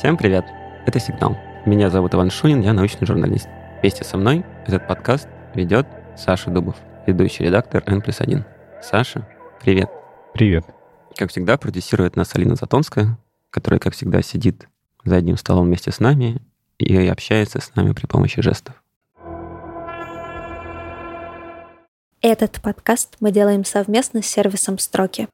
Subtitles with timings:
[0.00, 0.46] Всем привет!
[0.86, 1.36] Это «Сигнал».
[1.66, 3.50] Меня зовут Иван Шунин, я научный журналист.
[3.82, 6.76] Вместе со мной этот подкаст ведет Саша Дубов,
[7.06, 8.42] ведущий редактор N плюс 1.
[8.82, 9.28] Саша,
[9.60, 9.90] привет!
[10.32, 10.64] Привет!
[11.18, 13.18] Как всегда, продюсирует нас Алина Затонская,
[13.50, 14.68] которая, как всегда, сидит
[15.04, 16.40] за одним столом вместе с нами
[16.78, 18.82] и общается с нами при помощи жестов.
[22.22, 25.28] Этот подкаст мы делаем совместно с сервисом «Строки».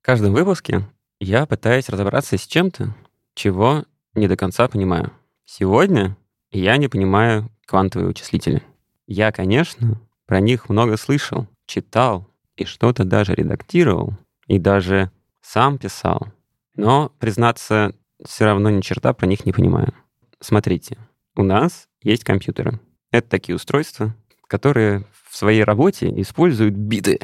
[0.00, 0.84] В каждом выпуске
[1.20, 2.94] я пытаюсь разобраться с чем-то,
[3.34, 3.84] чего
[4.14, 5.12] не до конца понимаю.
[5.44, 6.16] Сегодня
[6.50, 8.62] я не понимаю квантовые вычислители.
[9.06, 14.14] Я, конечно, про них много слышал, читал и что-то даже редактировал,
[14.46, 15.10] и даже
[15.42, 16.28] сам писал.
[16.74, 19.94] Но, признаться, все равно ни черта про них не понимаю.
[20.40, 20.96] Смотрите,
[21.36, 22.80] у нас есть компьютеры.
[23.10, 24.14] Это такие устройства,
[24.46, 27.18] которые в своей работе используют биты.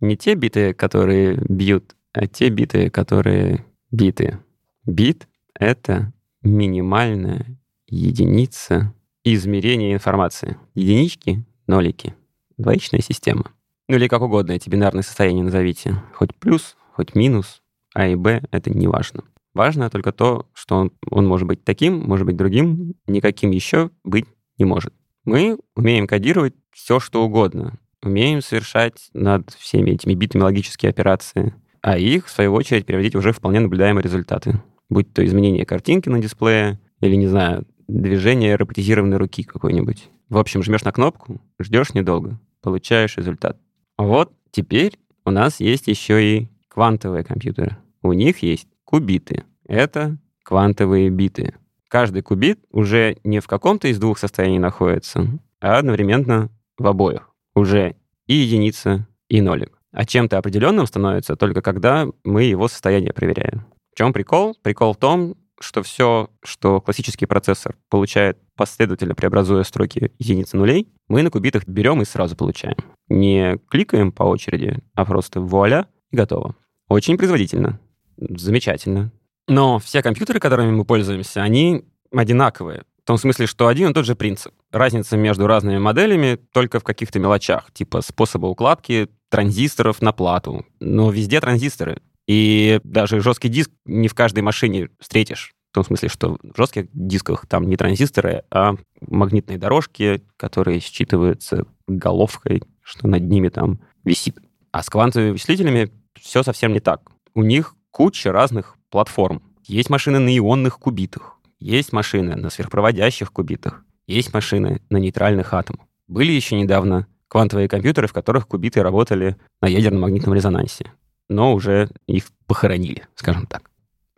[0.00, 1.94] Не те биты, которые бьют,
[2.32, 4.38] те биты, которые биты.
[4.84, 7.46] Бит— это минимальная
[7.86, 10.56] единица измерения информации.
[10.74, 12.14] Единички, нолики.
[12.56, 13.52] Двоичная система.
[13.88, 16.02] Ну или как угодно эти бинарные состояния назовите.
[16.14, 17.62] Хоть плюс, хоть минус,
[17.94, 19.24] а и б— это не важно.
[19.54, 24.26] Важно только то, что он, он может быть таким, может быть другим, никаким еще быть
[24.58, 24.94] не может.
[25.24, 27.78] Мы умеем кодировать все, что угодно.
[28.02, 33.32] Умеем совершать над всеми этими битами логические операции, а их, в свою очередь, переводить уже
[33.32, 34.62] вполне наблюдаемые результаты.
[34.88, 40.08] Будь то изменение картинки на дисплее или, не знаю, движение роботизированной руки какой-нибудь.
[40.28, 43.58] В общем, жмешь на кнопку, ждешь недолго, получаешь результат.
[43.98, 47.76] Вот теперь у нас есть еще и квантовые компьютеры.
[48.02, 49.44] У них есть кубиты.
[49.66, 51.54] Это квантовые биты
[51.92, 55.28] каждый кубит уже не в каком-то из двух состояний находится,
[55.60, 57.28] а одновременно в обоих.
[57.54, 59.78] Уже и единица, и нолик.
[59.92, 63.66] А чем-то определенным становится только когда мы его состояние проверяем.
[63.92, 64.56] В чем прикол?
[64.62, 71.22] Прикол в том, что все, что классический процессор получает последовательно преобразуя строки единицы нулей, мы
[71.22, 72.76] на кубитах берем и сразу получаем.
[73.08, 76.56] Не кликаем по очереди, а просто вуаля и готово.
[76.88, 77.78] Очень производительно.
[78.16, 79.12] Замечательно.
[79.48, 82.84] Но все компьютеры, которыми мы пользуемся, они одинаковые.
[83.02, 84.54] В том смысле, что один и тот же принцип.
[84.72, 90.64] Разница между разными моделями только в каких-то мелочах, типа способа укладки транзисторов на плату.
[90.80, 92.00] Но везде транзисторы.
[92.26, 95.52] И даже жесткий диск не в каждой машине встретишь.
[95.70, 101.66] В том смысле, что в жестких дисках там не транзисторы, а магнитные дорожки, которые считываются
[101.86, 104.38] головкой, что над ними там висит.
[104.70, 107.02] А с квантовыми вычислителями все совсем не так.
[107.34, 109.42] У них куча разных платформ.
[109.64, 115.86] Есть машины на ионных кубитах, есть машины на сверхпроводящих кубитах, есть машины на нейтральных атомах.
[116.08, 120.92] Были еще недавно квантовые компьютеры, в которых кубиты работали на ядерном магнитном резонансе,
[121.28, 123.70] но уже их похоронили, скажем так.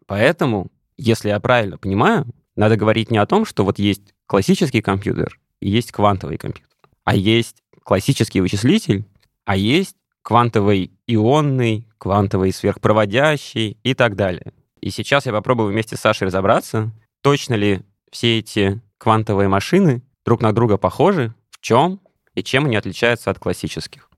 [0.06, 5.38] Поэтому, если я правильно понимаю, надо говорить не о том, что вот есть классический компьютер
[5.60, 6.68] и есть квантовый компьютер,
[7.04, 9.04] а есть классический вычислитель,
[9.44, 14.52] а есть квантовый ионный, квантовый сверхпроводящий и так далее.
[14.80, 16.90] И сейчас я попробую вместе с Сашей разобраться,
[17.22, 22.00] точно ли все эти квантовые машины друг на друга похожи, в чем
[22.34, 24.08] и чем они отличаются от классических.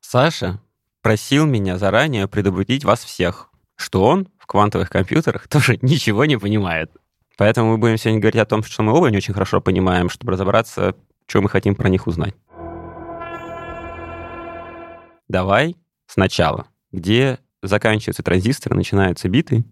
[0.00, 0.60] Саша
[1.00, 6.90] просил меня заранее предупредить вас всех, что он в квантовых компьютерах тоже ничего не понимает.
[7.38, 10.32] Поэтому мы будем сегодня говорить о том, что мы оба не очень хорошо понимаем, чтобы
[10.32, 12.34] разобраться, что мы хотим про них узнать.
[15.28, 15.76] Давай
[16.08, 16.66] сначала.
[16.90, 19.62] Где заканчиваются транзисторы, начинаются биты,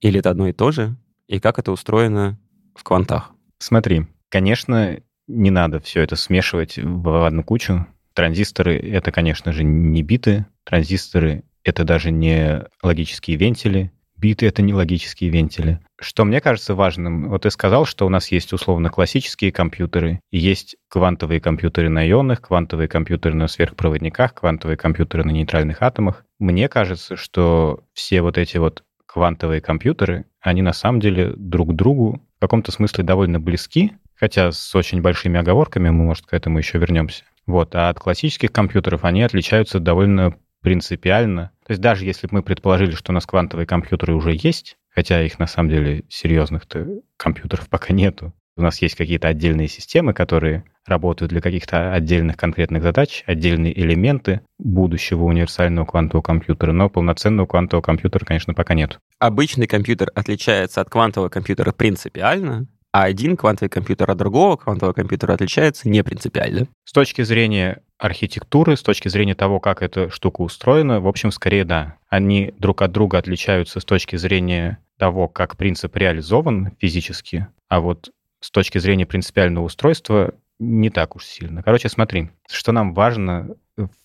[0.00, 0.94] или это одно и то же?
[1.26, 2.38] И как это устроено
[2.76, 3.32] в квантах?
[3.58, 7.86] Смотри, конечно, не надо все это смешивать в одну кучу.
[8.14, 10.46] Транзисторы— это, конечно же, не биты.
[10.64, 13.92] Транзисторы— это даже не логические вентили.
[14.16, 15.80] Биты— это не логические вентили.
[15.98, 20.38] Что мне кажется важным, вот ты сказал, что у нас есть условно классические компьютеры, и
[20.38, 26.26] есть квантовые компьютеры на ионах, квантовые компьютеры на сверхпроводниках, квантовые компьютеры на нейтральных атомах.
[26.38, 32.22] Мне кажется, что все вот эти вот квантовые компьютеры, они на самом деле друг другу
[32.36, 36.78] в каком-то смысле довольно близки, хотя с очень большими оговорками, мы, может, к этому еще
[36.78, 37.24] вернемся.
[37.46, 41.52] Вот, а от классических компьютеров они отличаются довольно принципиально.
[41.66, 45.22] То есть даже если бы мы предположили, что у нас квантовые компьютеры уже есть, хотя
[45.22, 46.86] их на самом деле серьезных-то
[47.16, 52.82] компьютеров пока нету, у нас есть какие-то отдельные системы, которые работают для каких-то отдельных конкретных
[52.82, 58.98] задач, отдельные элементы будущего универсального квантового компьютера, но полноценного квантового компьютера, конечно, пока нет.
[59.18, 65.34] Обычный компьютер отличается от квантового компьютера принципиально, а один квантовый компьютер от другого квантового компьютера
[65.34, 66.66] отличается не принципиально.
[66.84, 71.64] С точки зрения архитектуры, с точки зрения того, как эта штука устроена, в общем, скорее
[71.64, 71.96] да.
[72.08, 78.10] Они друг от друга отличаются с точки зрения того, как принцип реализован физически, а вот
[78.40, 81.62] с точки зрения принципиального устройства не так уж сильно.
[81.62, 83.54] Короче, смотри, что нам важно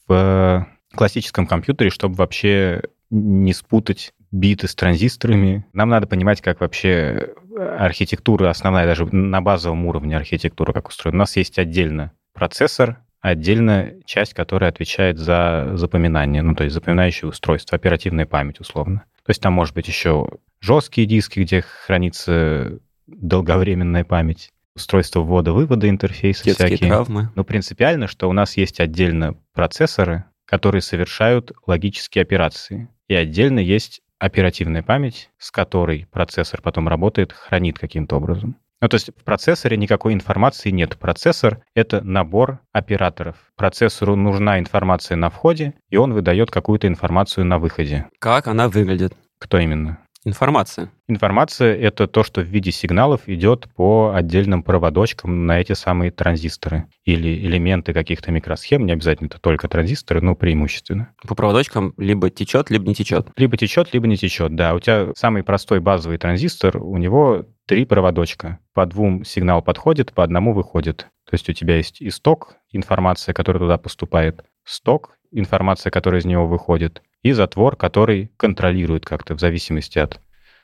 [0.08, 5.66] в классическом компьютере, чтобы вообще не спутать биты с транзисторами.
[5.74, 11.18] Нам надо понимать, как вообще архитектура основная, даже на базовом уровне архитектура как устроена.
[11.18, 17.30] У нас есть отдельно процессор, отдельно часть, которая отвечает за запоминание, ну, то есть запоминающее
[17.30, 19.06] устройство, оперативная память условно.
[19.26, 20.30] То есть там может быть еще
[20.60, 26.90] жесткие диски, где хранится долговременная память, устройство ввода-вывода интерфейса Детские всякие.
[26.90, 27.32] травмы.
[27.36, 32.90] Но принципиально, что у нас есть отдельно процессоры, которые совершают логические операции.
[33.08, 38.58] И отдельно есть оперативная память, с которой процессор потом работает, хранит каким-то образом.
[38.82, 40.98] Ну, то есть в процессоре никакой информации нет.
[40.98, 43.38] Процессор— это набор операторов.
[43.56, 48.08] Процессору нужна информация на входе, и он выдает какую-то информацию на выходе.
[48.20, 49.14] Как она выглядит?
[49.40, 50.05] Кто именно?
[50.28, 50.92] Информация.
[51.08, 56.86] Информация— это то, что в виде сигналов идет по отдельным проводочкам на эти самые транзисторы
[57.04, 58.88] или элементы каких-то микросхем.
[58.88, 61.14] Не обязательно это только транзисторы, но преимущественно.
[61.28, 63.28] По проводочкам либо течет, либо не течет.
[63.38, 64.74] Либо течет, либо не течет, да.
[64.74, 68.58] У тебя самый простой базовый транзистор, у него три проводочка.
[68.74, 71.08] По двум сигнал подходит, по одному выходит.
[71.30, 76.48] То есть у тебя есть исток, информация, которая туда поступает, сток, информация, которая из него
[76.48, 80.22] выходит, и затвор, который контролирует как-то в зависимости от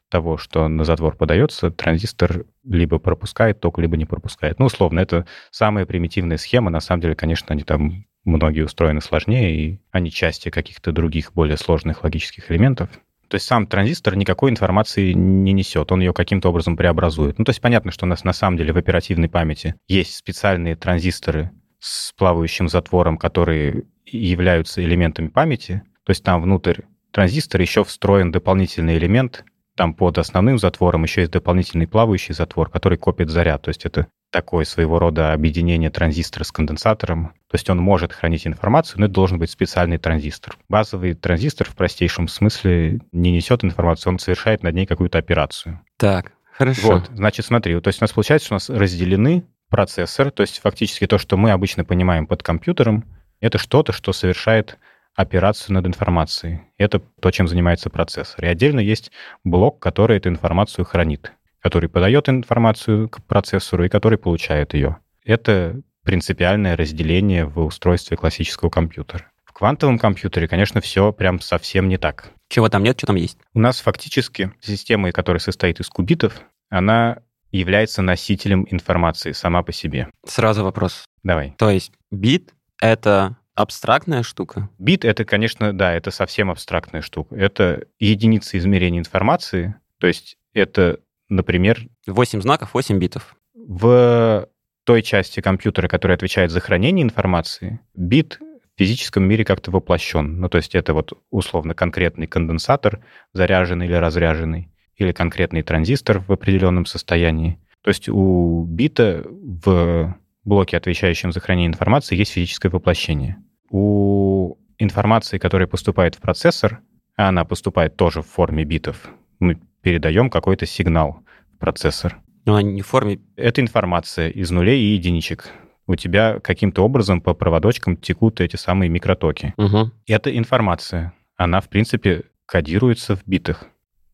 [0.10, 4.60] того, что на затвор подается, транзистор либо пропускает ток, либо не пропускает.
[4.60, 6.70] Ну, условно, это самая примитивная схема.
[6.70, 11.58] На самом деле, конечно, они там многие устроены сложнее, и они части каких-то других более
[11.58, 12.92] сложных логических элементов.
[13.28, 17.40] То есть сам транзистор никакой информации не несет, он ее каким-то образом преобразует.
[17.40, 20.76] Ну, то есть понятно, что у нас на самом деле в оперативной памяти есть специальные
[20.76, 21.50] транзисторы
[21.80, 26.82] с плавающим затвором, которые являются элементами памяти, то есть там внутрь
[27.12, 29.46] транзистора еще встроен дополнительный элемент,
[29.76, 33.64] там под основным затвором еще есть дополнительный плавающий затвор, который копит заряд.
[33.64, 37.34] То есть это такое своего рода объединение транзистора с конденсатором.
[37.50, 40.58] То есть он может хранить информацию, но это должен быть специальный транзистор.
[40.70, 45.82] Базовый транзистор в простейшем смысле не несет информацию, он совершает над ней какую-то операцию.
[45.98, 46.94] Так, хорошо.
[46.94, 50.60] Вот, значит, смотри, то есть у нас получается, что у нас разделены процессор, то есть
[50.60, 53.06] фактически то, что мы обычно понимаем под компьютером,
[53.40, 54.78] это что-то, что совершает
[55.16, 56.62] операцию над информацией.
[56.78, 58.44] Это то, чем занимается процессор.
[58.46, 59.12] И отдельно есть
[59.44, 64.98] блок, который эту информацию хранит, который подает информацию к процессору и который получает ее.
[65.24, 69.26] Это принципиальное разделение в устройстве классического компьютера.
[69.44, 72.32] В квантовом компьютере, конечно, все прям совсем не так.
[72.50, 73.38] Чего там нет, что там есть?
[73.54, 77.20] У нас фактически система, которая состоит из кубитов, она
[77.52, 80.08] является носителем информации сама по себе.
[80.26, 81.06] Сразу вопрос.
[81.22, 81.54] Давай.
[81.58, 84.70] То есть бит— это абстрактная штука?
[84.78, 87.36] Бит— это, конечно, да, это совсем абстрактная штука.
[87.36, 91.00] Это единица измерения информации, то есть это,
[91.30, 91.88] например...
[92.08, 93.36] 8 знаков, 8 битов.
[93.54, 94.48] В
[94.84, 98.40] той части компьютера, которая отвечает за хранение информации, бит
[98.76, 100.40] в физическом мире как-то воплощен.
[100.40, 103.04] Ну, то есть это вот условно конкретный конденсатор,
[103.34, 107.60] заряженный или разряженный, или конкретный транзистор в определенном состоянии.
[107.84, 113.38] То есть у бита в блоке, отвечающем за хранение информации, есть физическое воплощение.
[113.70, 116.82] У информации, которая поступает в процессор,
[117.16, 121.22] а она поступает тоже в форме битов, мы передаем какой-то сигнал
[121.54, 122.20] в процессор.
[122.46, 123.20] Но они не в форме...
[123.36, 125.52] Это информация из нулей и единичек.
[125.88, 129.54] У тебя каким-то образом по проводочкам текут эти самые микротоки.
[129.58, 129.92] Угу.
[130.08, 131.14] Это информация.
[131.38, 133.66] Она, в принципе, кодируется в битах.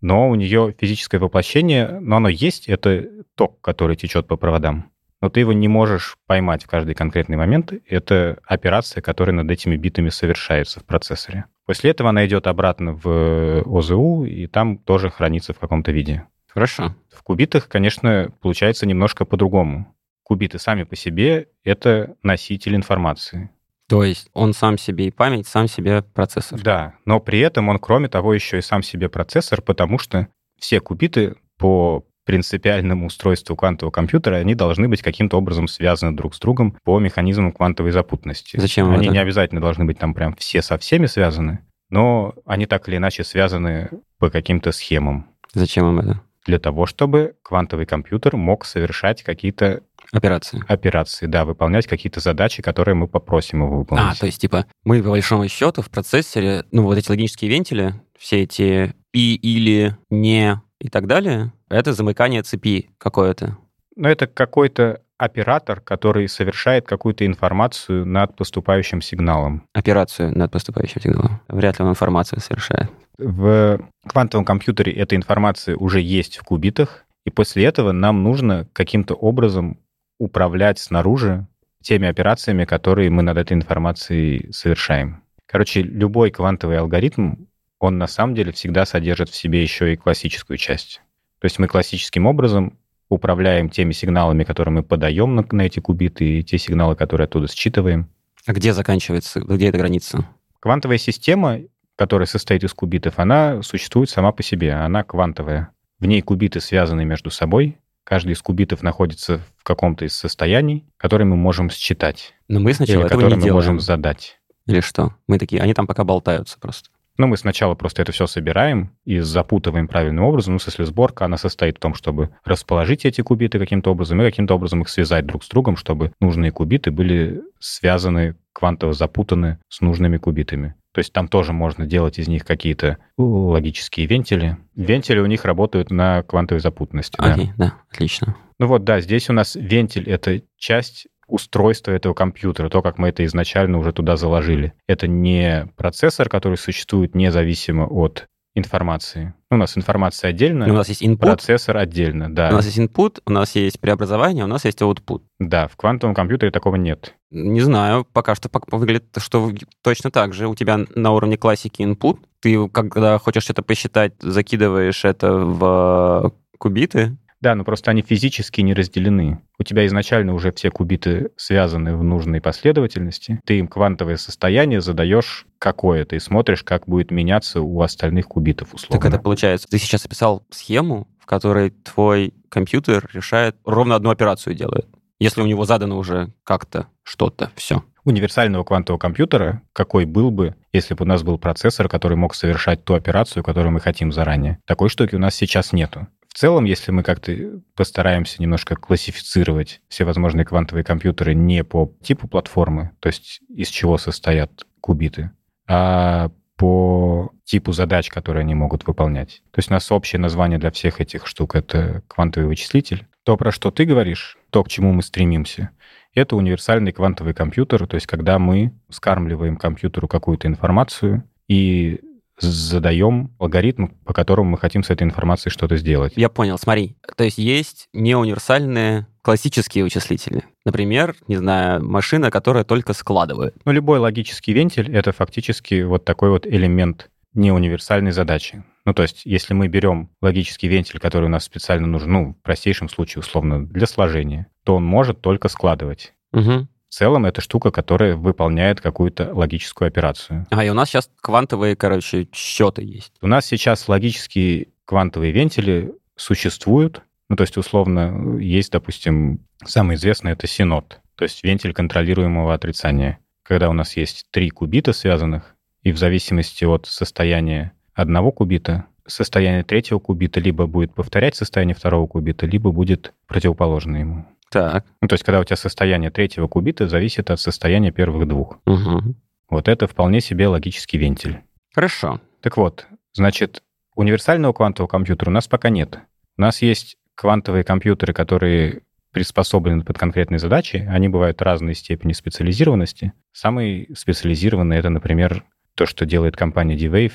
[0.02, 4.92] Но у нее физическое воплощение, но оно есть, это ток, который течет по проводам
[5.22, 7.74] но ты его не можешь поймать в каждый конкретный момент.
[7.88, 11.46] Это операция, которая над этими битами совершается в процессоре.
[11.66, 16.24] После этого она идет обратно в ОЗУ, и там тоже хранится в каком-то виде.
[16.48, 16.96] Хорошо.
[17.14, 19.94] В кубитах, конечно, получается немножко по-другому.
[20.24, 23.50] Кубиты сами по себе— это носитель информации.
[23.88, 26.62] То есть он сам себе и память, сам себе процессор.
[26.62, 30.80] Да, но при этом он, кроме того, еще и сам себе процессор, потому что все
[30.80, 36.78] кубиты по принципиальному устройству квантового компьютера, они должны быть каким-то образом связаны друг с другом
[36.84, 38.60] по механизмам квантовой запутанности.
[38.60, 39.14] Зачем Они это?
[39.14, 43.24] не обязательно должны быть там прям все со всеми связаны, но они так или иначе
[43.24, 45.28] связаны по каким-то схемам.
[45.54, 46.22] Зачем им это?
[46.46, 49.82] Для того, чтобы квантовый компьютер мог совершать какие-то
[50.14, 50.64] Операция.
[50.70, 54.20] операции, да, выполнять какие-то задачи, которые мы попросим его А, выполнить.
[54.20, 58.44] то есть, типа, мы, по большому счету, в процессоре, ну, вот эти логические вентили, все
[58.44, 63.58] эти и, или, не и так далее, это замыкание цепи какое-то.
[63.96, 69.64] Но это какой-то оператор, который совершает какую-то информацию над поступающим сигналом.
[69.74, 71.42] Операцию над поступающим сигналом.
[71.48, 72.90] Вряд ли он информацию совершает.
[73.18, 79.16] В квантовом компьютере эта информация уже есть в кубитах, и после этого нам нужно каким-то
[79.16, 79.80] образом
[80.20, 81.48] управлять снаружи
[81.82, 85.24] теми операциями, которые мы над этой информацией совершаем.
[85.48, 87.46] Короче, любой квантовый алгоритм,
[87.80, 91.02] он на самом деле всегда содержит в себе еще и классическую часть.
[91.40, 92.78] То есть мы классическим образом
[93.10, 97.48] управляем теми сигналами, которые мы подаем на, на эти кубиты, и те сигналы, которые оттуда
[97.48, 98.10] считываем.
[98.46, 100.26] А где заканчивается, где эта граница?
[100.60, 101.60] Квантовая система,
[101.96, 105.72] которая состоит из кубитов, она существует сама по себе, она квантовая.
[106.00, 111.26] В ней кубиты связаны между собой, каждый из кубитов находится в каком-то из состояний, которые
[111.28, 112.34] мы можем считать.
[112.48, 113.56] Но мы сначала или этого которые не мы делаем.
[113.56, 114.40] можем задать.
[114.66, 115.14] Или что?
[115.28, 116.90] Мы такие, они там пока болтаются просто.
[117.18, 120.54] Ну, мы сначала просто это все собираем и запутываем правильным образом.
[120.54, 124.26] Ну, в смысле, сборка, она состоит в том, чтобы расположить эти кубиты каким-то образом и
[124.26, 129.82] каким-то образом их связать друг с другом, чтобы нужные кубиты были связаны, квантово запутаны с
[129.82, 130.76] нужными кубитами.
[130.94, 134.58] То есть там тоже можно делать из них какие-то логические вентили.
[134.76, 137.18] Вентили у них работают на квантовой запутанности.
[137.20, 137.34] да.
[137.34, 138.36] Окей, да, отлично.
[138.60, 143.10] Ну вот, да, здесь у нас вентиль— это часть устройства этого компьютера, то, как мы
[143.10, 144.74] это изначально уже туда заложили.
[144.88, 149.34] Это не процессор, который существует независимо от информации.
[149.52, 152.50] Ну, У нас информация отдельно, У нас есть input, процессор отдельно, да.
[152.50, 155.22] у нас есть input, у нас есть преобразование, у нас есть output.
[155.40, 157.14] Да, в квантовом компьютере такого нет.
[157.30, 159.52] Не знаю, пока что выглядит, что
[159.84, 160.48] точно так же.
[160.48, 167.16] У тебя на уровне классики input, ты, когда хочешь что-то посчитать, закидываешь это в кубиты,
[167.42, 169.42] Да, но просто они физически не разделены.
[169.60, 173.40] У тебя изначально уже все кубиты связаны в нужной последовательности.
[173.46, 179.00] Ты им квантовое состояние задаешь какое-то и смотришь, как будет меняться у остальных кубитов условно.
[179.00, 184.56] Так это получается, ты сейчас описал схему, в которой твой компьютер решает ровно одну операцию
[184.56, 184.88] делает.
[185.20, 187.84] Если у него задано уже как-то что-то, все.
[188.06, 192.84] универсального квантового компьютера, какой был бы, если бы у нас был процессор, который мог совершать
[192.84, 194.60] ту операцию, которую мы хотим заранее.
[194.66, 196.08] Такой штуки у нас сейчас нету.
[196.38, 197.34] В целом, если мы как-то
[197.74, 203.98] постараемся немножко классифицировать все возможные квантовые компьютеры не по типу платформы, то есть из чего
[203.98, 205.32] состоят кубиты,
[205.68, 209.42] а по типу задач, которые они могут выполнять.
[209.50, 213.08] То есть у нас общее название для всех этих штук— это квантовый вычислитель.
[213.24, 215.72] То, про что ты говоришь, то, к чему мы стремимся,
[216.14, 222.00] это универсальный квантовый компьютер, то есть когда мы скармливаем компьютеру какую-то информацию и
[222.40, 226.14] задаем алгоритм, по которому мы хотим с этой информацией что-то сделать.
[226.16, 226.96] Я понял, смотри.
[227.16, 230.44] То есть есть неуниверсальные классические вычислители.
[230.66, 233.56] Например, не знаю, машина, которая только складывает.
[233.66, 238.64] Но любой логический вентиль— это фактически вот такой вот элемент неуниверсальной задачи.
[238.86, 242.42] Ну, то есть, если мы берем логический вентиль, который у нас специально нужен, ну, в
[242.42, 246.14] простейшем случае, условно, для сложения, то он может только складывать.
[246.32, 246.68] Угу.
[246.90, 250.48] В целом, это штука, которая выполняет какую-то логическую операцию.
[250.52, 253.14] А, и у нас сейчас квантовые, короче, счеты есть.
[253.22, 257.02] У нас сейчас логические квантовые вентили существуют.
[257.30, 263.20] Ну, то есть, условно, есть, допустим, самый известный— это синод, то есть вентиль контролируемого отрицания.
[263.44, 269.64] Когда у нас есть три кубита связанных, и в зависимости от состояния одного кубита, состояние
[269.64, 274.26] третьего кубита либо будет повторять состояние второго кубита, либо будет противоположно ему.
[274.52, 274.86] Так.
[275.02, 278.60] Ну, то есть, когда у тебя состояние третьего кубита зависит от состояния первых двух.
[278.66, 279.16] Угу.
[279.50, 281.42] Вот это вполне себе логический вентиль.
[281.74, 282.22] Хорошо.
[282.42, 283.64] Так вот, значит,
[283.96, 286.00] универсального квантового компьютера у нас пока нет.
[286.38, 290.88] У нас есть квантовые компьютеры, которые приспособлены под конкретные задачи.
[290.90, 293.14] Они бывают разной степени специализированности.
[293.32, 295.44] Самый специализированный— это, например,
[295.76, 297.14] то, что делает компания D-Wave,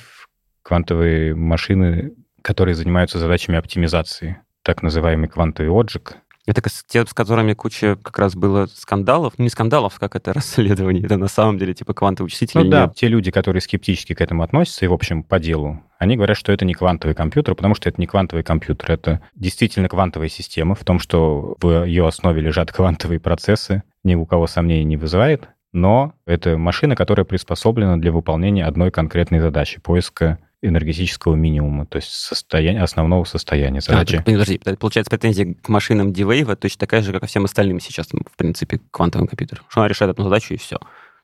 [0.62, 6.17] квантовые машины, которые занимаются задачами оптимизации, так называемый квантовый отжиг.
[6.47, 9.35] Это те, с которыми куча как раз было скандалов.
[9.39, 11.05] Ну, Не скандалов, как это расследование.
[11.05, 12.61] Это на самом деле типа квантовый вычислитель.
[12.61, 12.95] Ну да, нет?
[12.95, 16.51] те люди, которые скептически к этому относятся, и, в общем, по делу, они говорят, что
[16.51, 18.91] это не квантовый компьютер, потому что это не квантовый компьютер.
[18.91, 24.27] Это действительно квантовая система в том, что в ее основе лежат квантовые процессы, ни у
[24.27, 30.39] кого сомнений не вызывает, но это машина, которая приспособлена для выполнения одной конкретной задачи— поиска
[30.62, 34.16] энергетического минимума, то есть состояния, основного состояния А, задачи.
[34.19, 38.09] так, подожди, получается, претензия к машинам D-Wave точно такая же, как и всем остальным сейчас,
[38.09, 39.64] в принципе, квантовым компьютерам.
[39.69, 40.78] Что она решает одну задачу, и все.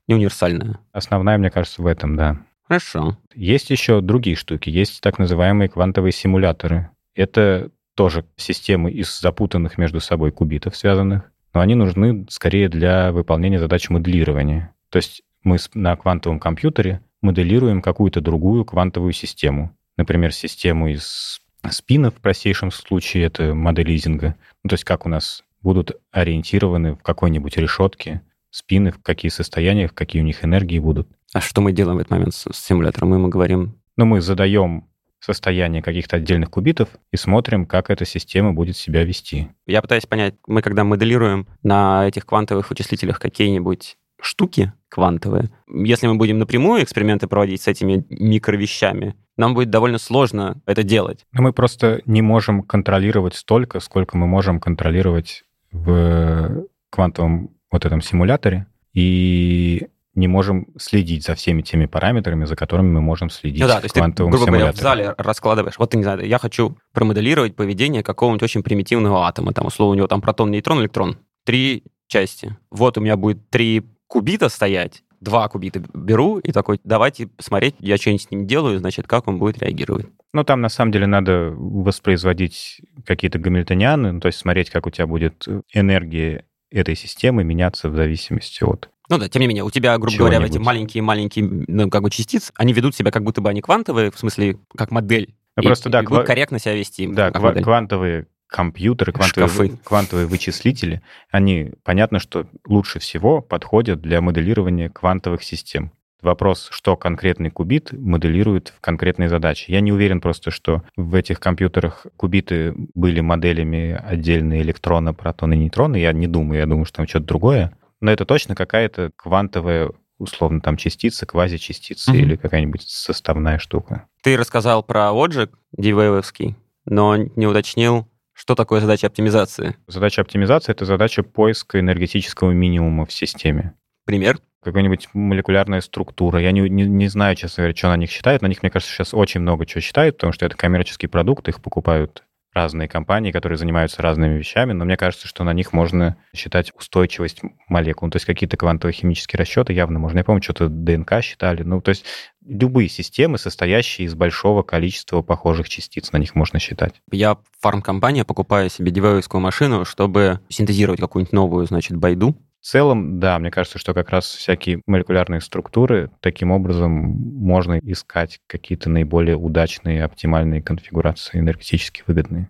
[0.07, 0.79] Не универсальная.
[0.91, 2.37] Основная, мне кажется, в этом, да.
[2.67, 3.17] Хорошо.
[3.33, 4.69] Есть еще другие штуки.
[4.69, 6.89] Есть так называемые квантовые симуляторы.
[7.15, 13.59] Это тоже системы из запутанных между собой кубитов связанных, но они нужны скорее для выполнения
[13.59, 14.73] задач моделирования.
[14.89, 19.75] То есть мы на квантовом компьютере моделируем какую-то другую квантовую систему.
[19.97, 24.35] Например, систему из спинов в простейшем случае, это модель Изинга.
[24.63, 29.87] Ну, то есть как у нас будут ориентированы в какой-нибудь решетке, спины, в какие состояния,
[29.87, 31.09] в какие у них энергии будут.
[31.33, 33.09] А что мы делаем в этот момент с, с симулятором?
[33.09, 33.75] Мы ему говорим...
[33.97, 34.85] Ну, мы задаем
[35.19, 39.49] состояние каких-то отдельных кубитов и смотрим, как эта система будет себя вести.
[39.67, 46.15] Я пытаюсь понять, мы когда моделируем на этих квантовых вычислителях какие-нибудь штуки квантовые, если мы
[46.15, 51.25] будем напрямую эксперименты проводить с этими микровещами, нам будет довольно сложно это делать.
[51.31, 58.01] Но мы просто не можем контролировать столько, сколько мы можем контролировать в квантовом вот этом
[58.01, 58.67] симуляторе.
[58.93, 63.77] И не можем следить за всеми теми параметрами, за которыми мы можем следить ну да,
[63.77, 64.81] то есть в квантовом ты, грубо симуляторе.
[64.81, 65.77] говоря, в зале раскладываешь.
[65.77, 69.53] Вот не знаю, я хочу промоделировать поведение какого-нибудь очень примитивного атома.
[69.53, 71.17] Там, условно, у него там протон, нейтрон, электрон.
[71.45, 72.57] Три части.
[72.71, 77.95] Вот у меня будет три кубита стоять, два кубита беру и такой, давайте смотреть, я
[77.95, 80.07] что-нибудь с ним делаю, значит, как он будет реагировать.
[80.33, 84.89] Ну, там на самом деле надо воспроизводить какие-то гамильтонианы, ну, то есть смотреть, как у
[84.89, 89.71] тебя будет энергия этой системы меняться в зависимости от ну да, тем не менее, у
[89.71, 93.49] тебя, грубо говоря, эти маленькие-маленькие, ну, как бы частицы, они ведут себя как будто бы
[93.49, 95.33] они квантовые, в смысле, как модель.
[95.57, 97.07] Ну, просто, и, да, и будут корректно себя вести.
[97.07, 97.63] Да, ква- модель.
[97.63, 99.77] квантовые компьютеры, квантовые, Шкафы.
[99.83, 105.91] квантовые вычислители, они, понятно, что лучше всего подходят для моделирования квантовых систем.
[106.21, 109.71] Вопрос, что конкретный кубит моделирует в конкретной задаче.
[109.71, 115.95] Я не уверен просто, что в этих компьютерах кубиты были моделями отдельные электрона, протоны, нейтроны.
[115.95, 117.71] Я не думаю, я думаю, что там что-то другое.
[118.01, 122.19] Но это точно какая-то квантовая, условно, там частица, квазичастица Мгм.
[122.19, 124.07] или какая-нибудь составная штука.
[124.21, 129.75] Ты рассказал про Logic дивеевский, но не уточнил, что такое задача оптимизации.
[129.87, 133.73] Задача оптимизации— это задача поиска энергетического минимума в системе.
[134.05, 134.39] Пример?
[134.61, 136.41] какая-нибудь молекулярная структура.
[136.41, 138.41] Я не, не, не знаю, честно говоря, что на них считают.
[138.41, 141.61] На них, мне кажется, сейчас очень много чего считают, потому что это коммерческий продукт, их
[141.61, 146.71] покупают разные компании, которые занимаются разными вещами, но мне кажется, что на них можно считать
[146.75, 148.07] устойчивость молекул.
[148.07, 150.19] Ну, то есть какие-то квантовые химические расчеты явно можно.
[150.19, 151.63] Я помню, что-то ДНК считали.
[151.63, 152.05] Ну, то есть
[152.45, 157.01] любые системы, состоящие из большого количества похожих частиц, на них можно считать.
[157.11, 162.35] Я фармкомпания, покупаю себе дивеевскую машину, чтобы синтезировать какую-нибудь новую, значит, байду.
[162.61, 168.41] В целом, да, мне кажется, что как раз всякие молекулярные структуры, таким образом можно искать
[168.47, 172.49] какие-то наиболее удачные, оптимальные конфигурации, энергетически выгодные.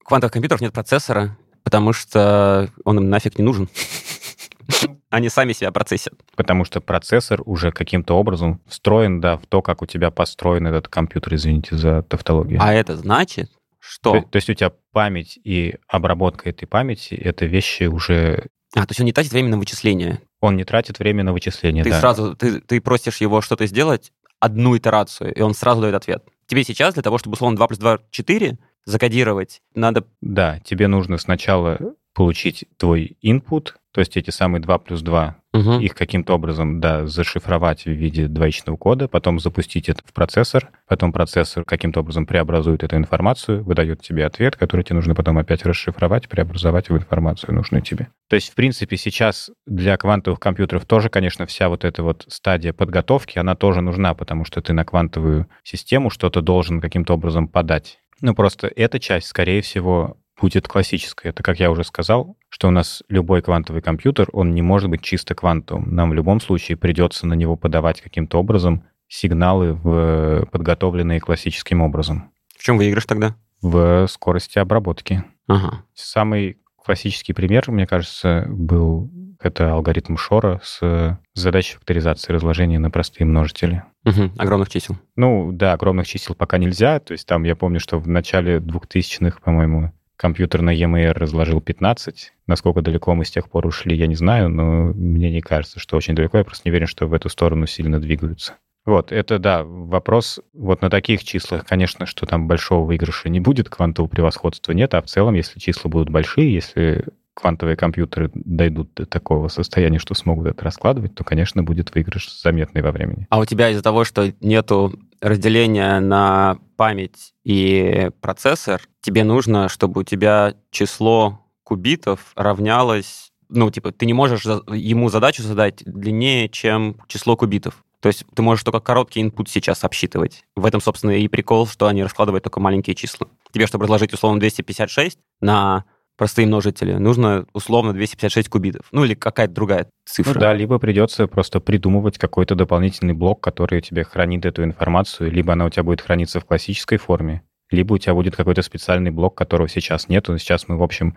[0.00, 3.68] У квантовых компьютеров нет процессора, потому что он им нафиг не нужен.
[5.10, 6.14] Они сами себя процессят.
[6.36, 10.86] Потому что процессор уже каким-то образом встроен, да, в то, как у тебя построен этот
[10.86, 12.60] компьютер, извините за тавтологию.
[12.62, 14.12] А это значит, что...
[14.12, 18.46] То, то есть у тебя память и обработка этой памяти— это вещи уже...
[18.74, 20.20] А, то есть он не тратит время на вычисления.
[20.40, 22.00] Он не тратит время на вычисление, Ты да.
[22.00, 26.24] сразу, ты, ты просишь его что-то сделать, одну итерацию, и он сразу дает ответ.
[26.46, 30.04] Тебе сейчас для того, чтобы, условно, 2 плюс 2— 4 закодировать, надо...
[30.20, 31.78] Да, тебе нужно сначала
[32.14, 35.80] получить твой input, то есть эти самые 2 плюс 2, Мгм.
[35.80, 41.12] их каким-то образом, да, зашифровать в виде двоичного кода, потом запустить это в процессор, потом
[41.12, 46.28] процессор каким-то образом преобразует эту информацию, выдает тебе ответ, который тебе нужно потом опять расшифровать,
[46.28, 48.08] преобразовать в информацию, нужную тебе.
[48.28, 52.72] То есть, в принципе, сейчас для квантовых компьютеров тоже, конечно, вся вот эта вот стадия
[52.72, 57.98] подготовки, она тоже нужна, потому что ты на квантовую систему что-то должен каким-то образом подать.
[58.22, 61.28] Ну, просто эта часть, скорее всего, будет классической.
[61.30, 65.00] Это, как я уже сказал, что у нас любой квантовый компьютер, он не может быть
[65.00, 65.94] чисто квантовым.
[65.94, 72.30] Нам в любом случае придется на него подавать каким-то образом сигналы, в, подготовленные классическим образом,
[72.58, 73.36] В чем выигрыш тогда?
[73.60, 75.22] в скорости обработки.
[75.46, 75.84] Ага.
[75.94, 83.26] Самый классический пример, мне кажется, был это алгоритм Шора с задачей факторизации разложения на простые
[83.26, 83.84] множители.
[84.04, 84.32] Мгм.
[84.38, 84.96] Огромных чисел.
[85.14, 86.98] Ну, да, огромных чисел пока нельзя.
[87.00, 92.32] То есть там я помню, что в начале 2000-х, по-моему, компьютер на EMR разложил 15.
[92.46, 95.96] Насколько далеко мы с тех пор ушли, я не знаю, но мне не кажется, что
[95.96, 96.38] очень далеко.
[96.38, 98.54] Я просто не уверен, что в эту сторону сильно двигаются.
[98.84, 100.40] Вот, это, да, вопрос.
[100.52, 105.02] Вот на таких числах, конечно, что там большого выигрыша не будет, квантового превосходства нет, а
[105.02, 110.48] в целом, если числа будут большие, если квантовые компьютеры дойдут до такого состояния, что смогут
[110.48, 113.26] это раскладывать, то, конечно, будет выигрыш заметный во времени.
[113.30, 120.02] А у тебя из-за того, что нету разделения на память и процессор, тебе нужно, чтобы
[120.02, 123.30] у тебя число кубитов равнялось...
[123.48, 127.84] Ну, типа, ты не можешь ему задачу задать длиннее, чем число кубитов.
[128.00, 130.44] То есть ты можешь только короткий input сейчас обсчитывать.
[130.56, 133.28] В этом, собственно, и прикол, что они раскладывают только маленькие числа.
[133.52, 135.84] Тебе, чтобы разложить, условно, 256 на
[136.22, 138.86] простые множители, нужно, условно, 256 кубитов.
[138.92, 140.34] Ну, или какая-то другая цифра.
[140.34, 145.54] Ну да, либо придется просто придумывать какой-то дополнительный блок, который тебе хранит эту информацию, либо
[145.54, 149.36] она у тебя будет храниться в классической форме, либо у тебя будет какой-то специальный блок,
[149.36, 150.38] которого сейчас нету.
[150.38, 151.16] Сейчас мы, в общем,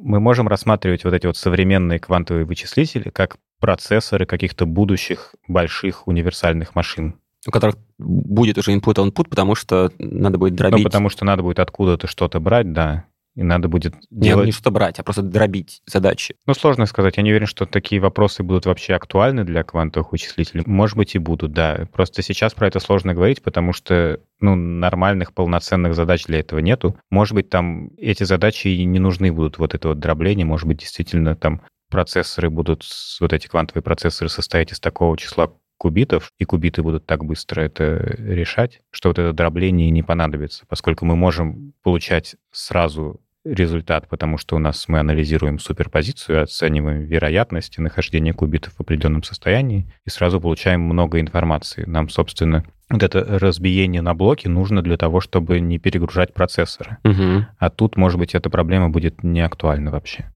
[0.00, 6.74] мы можем рассматривать вот эти вот современные квантовые вычислители как процессоры каких-то будущих больших универсальных
[6.74, 7.16] машин.
[7.46, 10.78] У которых будет уже input-output, потому что надо будет дробить.
[10.78, 13.04] Ну, потому что надо будет откуда-то что-то брать, да
[13.38, 14.46] и надо будет Нет, делать...
[14.46, 16.34] не что брать, а просто дробить задачи.
[16.44, 17.18] Ну, сложно сказать.
[17.18, 20.64] Я не уверен, что такие вопросы будут вообще актуальны для квантовых вычислителей.
[20.66, 21.86] Может быть, и будут, да.
[21.92, 26.98] Просто сейчас про это сложно говорить, потому что ну, нормальных полноценных задач для этого нету.
[27.10, 30.44] Может быть, там эти задачи и не нужны будут, вот это вот дробление.
[30.44, 32.84] Может быть, действительно там процессоры будут,
[33.20, 38.16] вот эти квантовые процессоры состоять из такого числа кубитов, и кубиты будут так быстро это
[38.18, 43.20] решать, что вот это дробление не понадобится, поскольку мы можем получать сразу
[43.54, 49.92] результат, потому что у нас мы анализируем суперпозицию, оцениваем вероятности нахождения кубитов в определенном состоянии
[50.04, 51.84] и сразу получаем много информации.
[51.86, 56.98] Нам, собственно, вот это разбиение на блоки нужно для того, чтобы не перегружать процессоры.
[57.04, 57.46] Угу.
[57.58, 60.30] А тут, может быть, эта проблема будет не актуальна вообще.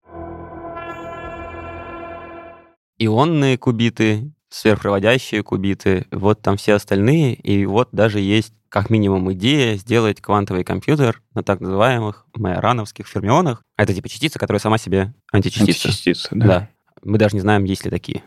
[2.98, 9.76] Ионные кубиты, сверхпроводящие кубиты, вот там все остальные, и вот даже есть как минимум идея
[9.76, 13.62] сделать квантовый компьютер на так называемых майорановских фермионах.
[13.76, 15.88] Это типа частица, которая сама себе античастица.
[15.88, 16.46] Античастица, да.
[16.46, 16.68] Да.
[17.02, 18.22] Мы даже не знаем, есть ли такие.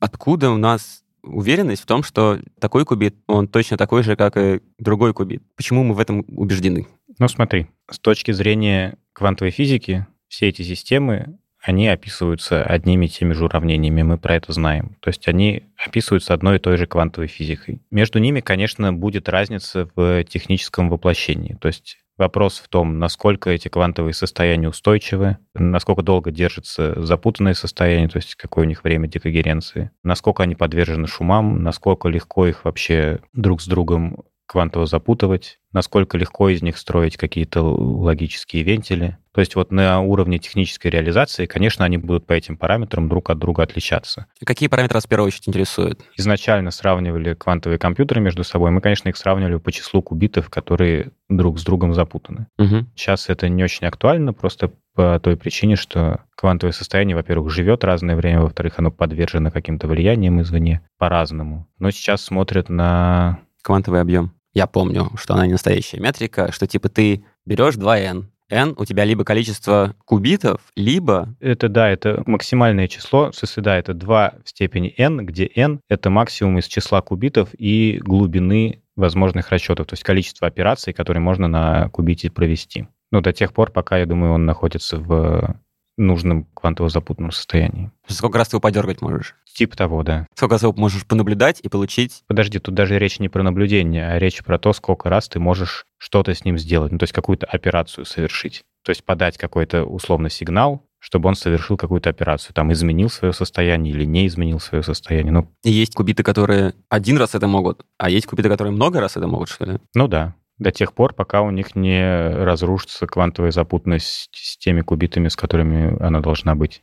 [0.00, 4.60] Откуда у нас уверенность в том, что такой кубит, он точно такой же, как и
[4.78, 5.42] другой кубит?
[5.56, 6.86] Почему мы в этом убеждены?
[7.18, 13.32] Ну смотри, с точки зрения квантовой физики, все эти системы они описываются одними и теми
[13.32, 14.96] же уравнениями, мы про это знаем.
[15.00, 17.80] То есть они описываются одной и той же квантовой физикой.
[17.90, 21.56] Между ними, конечно, будет разница в техническом воплощении.
[21.60, 28.08] То есть Вопрос в том, насколько эти квантовые состояния устойчивы, насколько долго держится запутанное состояние,
[28.08, 33.18] то есть какое у них время декогеренции, насколько они подвержены шумам, насколько легко их вообще
[33.32, 34.22] друг с другом
[34.54, 39.18] квантово запутывать, насколько легко из них строить какие-то логические вентили.
[39.32, 43.38] То есть вот на уровне технической реализации, конечно, они будут по этим параметрам друг от
[43.40, 44.26] друга отличаться.
[44.46, 46.02] Какие параметры вас в первую очередь интересуют?
[46.16, 48.70] Изначально сравнивали квантовые компьютеры между собой.
[48.70, 52.46] Мы, конечно, их сравнивали по числу кубитов, которые друг с другом запутаны.
[52.56, 52.86] Угу.
[52.94, 58.14] Сейчас это не очень актуально, просто по той причине, что квантовое состояние, во-первых, живет разное
[58.14, 61.66] время, во-вторых, оно подвержено каким-то влияниям извне по-разному.
[61.80, 64.30] Но сейчас смотрят на Квантовый объем.
[64.54, 69.04] Я помню, что она не настоящая метрика, что типа ты берешь 2n, n у тебя
[69.04, 71.34] либо количество кубитов, либо...
[71.40, 76.10] Это, да, это максимальное число, в да, это 2 в степени n, где n— это
[76.10, 81.88] максимум из числа кубитов и глубины возможных расчетов, то есть количество операций, которые можно на
[81.88, 82.86] кубите провести.
[83.10, 85.56] Ну, до тех пор, пока, я думаю, он находится в
[85.96, 87.90] нужном квантово-запутанном состоянии.
[88.06, 89.34] Сколько раз ты его подергать можешь?
[89.52, 90.26] Тип того, да.
[90.34, 92.22] Сколько раз его можешь понаблюдать и получить?
[92.26, 95.86] Подожди, тут даже речь не про наблюдение, а речь про то, сколько раз ты можешь
[95.98, 98.62] что-то с ним сделать, ну, то есть какую-то операцию совершить.
[98.84, 103.94] То есть подать какой-то условно сигнал, чтобы он совершил какую-то операцию, там изменил свое состояние
[103.94, 105.32] или не изменил свое состояние.
[105.32, 109.16] Ну, И есть кубиты, которые один раз это могут, а есть кубиты, которые много раз
[109.16, 109.78] это могут, что ли?
[109.94, 115.28] ну да, до тех пор, пока у них не разрушится квантовая запутанность с теми кубитами,
[115.28, 116.82] с которыми она должна быть.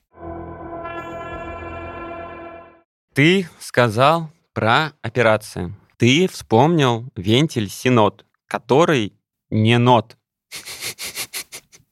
[3.14, 5.76] Ты сказал про операции.
[5.98, 9.14] Ты вспомнил вентиль Синод, который
[9.50, 10.18] не нот.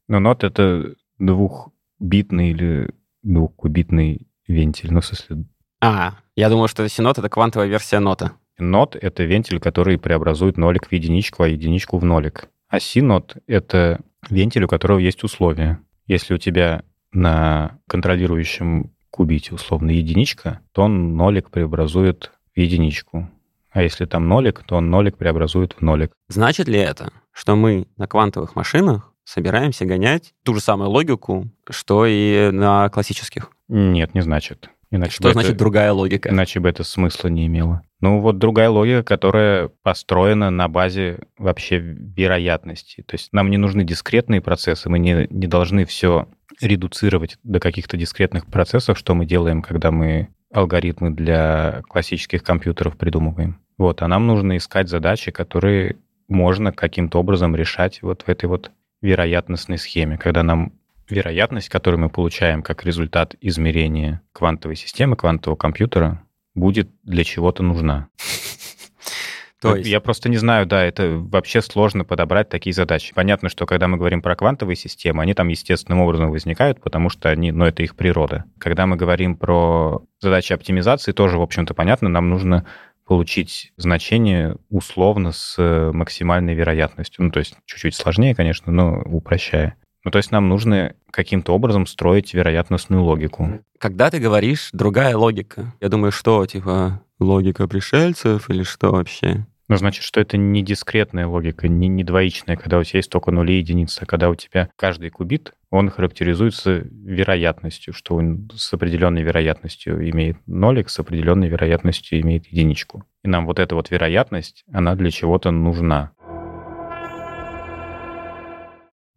[0.07, 4.91] Но нот— это двухбитный или двухкубитный вентиль.
[4.91, 5.45] Ну, в смысле,
[5.81, 8.33] А, я думал, что Синод— это квантовая версия нота.
[8.59, 12.49] Нот— это вентиль, который преобразует нолик в единичку, а единичку в нолик.
[12.67, 15.79] А си-нот— это вентиль, у которого есть условия.
[16.07, 23.29] Если у тебя на контролирующем кубите условно единичка, то он нолик преобразует в единичку.
[23.71, 26.11] А если там нолик, то он нолик преобразует в нолик.
[26.27, 32.05] Значит ли это, что мы на квантовых машинах собираемся гонять ту же самую логику, что
[32.07, 33.51] и на классических?
[33.67, 34.69] Нет, не значит.
[34.91, 36.29] Иначе Что значит это, другая логика?
[36.29, 37.83] Иначе бы это смысла не имело.
[38.01, 43.03] Ну вот другая логика, которая построена на базе вообще вероятности.
[43.05, 46.27] То есть нам не нужны дискретные процессы, мы не, не должны все
[46.61, 53.59] редуцировать до каких-то дискретных процессов, что мы делаем, когда мы алгоритмы для классических компьютеров придумываем.
[53.77, 58.71] Вот, а нам нужно искать задачи, которые можно каким-то образом решать вот в этой вот
[59.01, 60.73] вероятностной схеме, когда нам
[61.09, 66.23] вероятность, которую мы получаем как результат измерения квантовой системы, квантового компьютера,
[66.59, 68.09] будет для чего-то нужна.
[69.61, 73.13] То есть, Я просто не знаю, да, это вообще сложно подобрать такие задачи.
[73.13, 77.29] Понятно, что когда мы говорим про квантовые системы, они там естественным образом возникают, потому что
[77.29, 78.45] они, ну, это их природа.
[78.57, 82.65] Когда мы говорим про задачи оптимизации, тоже, в общем-то, понятно, нам нужно
[83.05, 85.57] получить значение условно с
[85.93, 87.25] максимальной вероятностью.
[87.25, 89.75] Ну, то есть чуть-чуть сложнее, конечно, но упрощая.
[90.03, 93.59] Ну, то есть нам нужно каким-то образом строить вероятностную логику.
[93.79, 99.45] Когда ты говоришь «другая логика», я думаю, что, типа, логика пришельцев или что вообще?
[99.69, 103.29] Ну, значит, что это не дискретная логика, не, не двоичная, когда у тебя есть только
[103.29, 108.73] нули и единицы, а когда у тебя каждый кубит, он характеризуется вероятностью, что он с
[108.73, 113.03] определенной вероятностью имеет нолик, с определенной вероятностью имеет единичку.
[113.23, 116.13] И нам вот эта вот вероятность, она для чего-то нужна.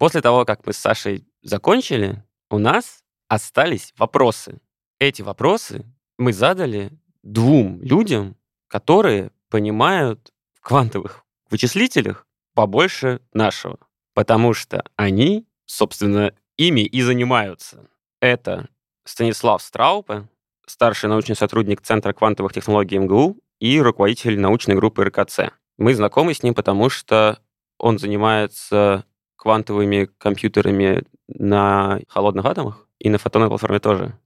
[0.03, 4.61] После того, как мы с Сашей закончили, у нас остались вопросы.
[4.99, 5.87] Эти вопросы
[6.19, 6.91] мы задали
[7.23, 8.37] двум людям,
[8.67, 13.79] которые понимают в квантовых вычислителях побольше нашего.
[14.13, 17.89] Потому что они, собственно, ими и занимаются.
[18.21, 18.71] Это
[19.05, 20.27] Станислав Страупе,
[20.67, 25.53] старший научный сотрудник Центра квантовых технологий МГУ и руководитель научной группы РКЦ.
[25.79, 27.39] Мы знакомы с ним, потому что
[27.79, 29.05] он занимается
[29.43, 34.17] квантовыми компьютерами на холодных атомах и на фотонной платформе тоже.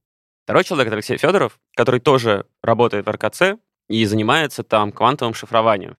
[0.43, 5.97] Второй человек— это Алексей Федоров, который тоже работает в РКЦ и занимается там квантовым шифрованием.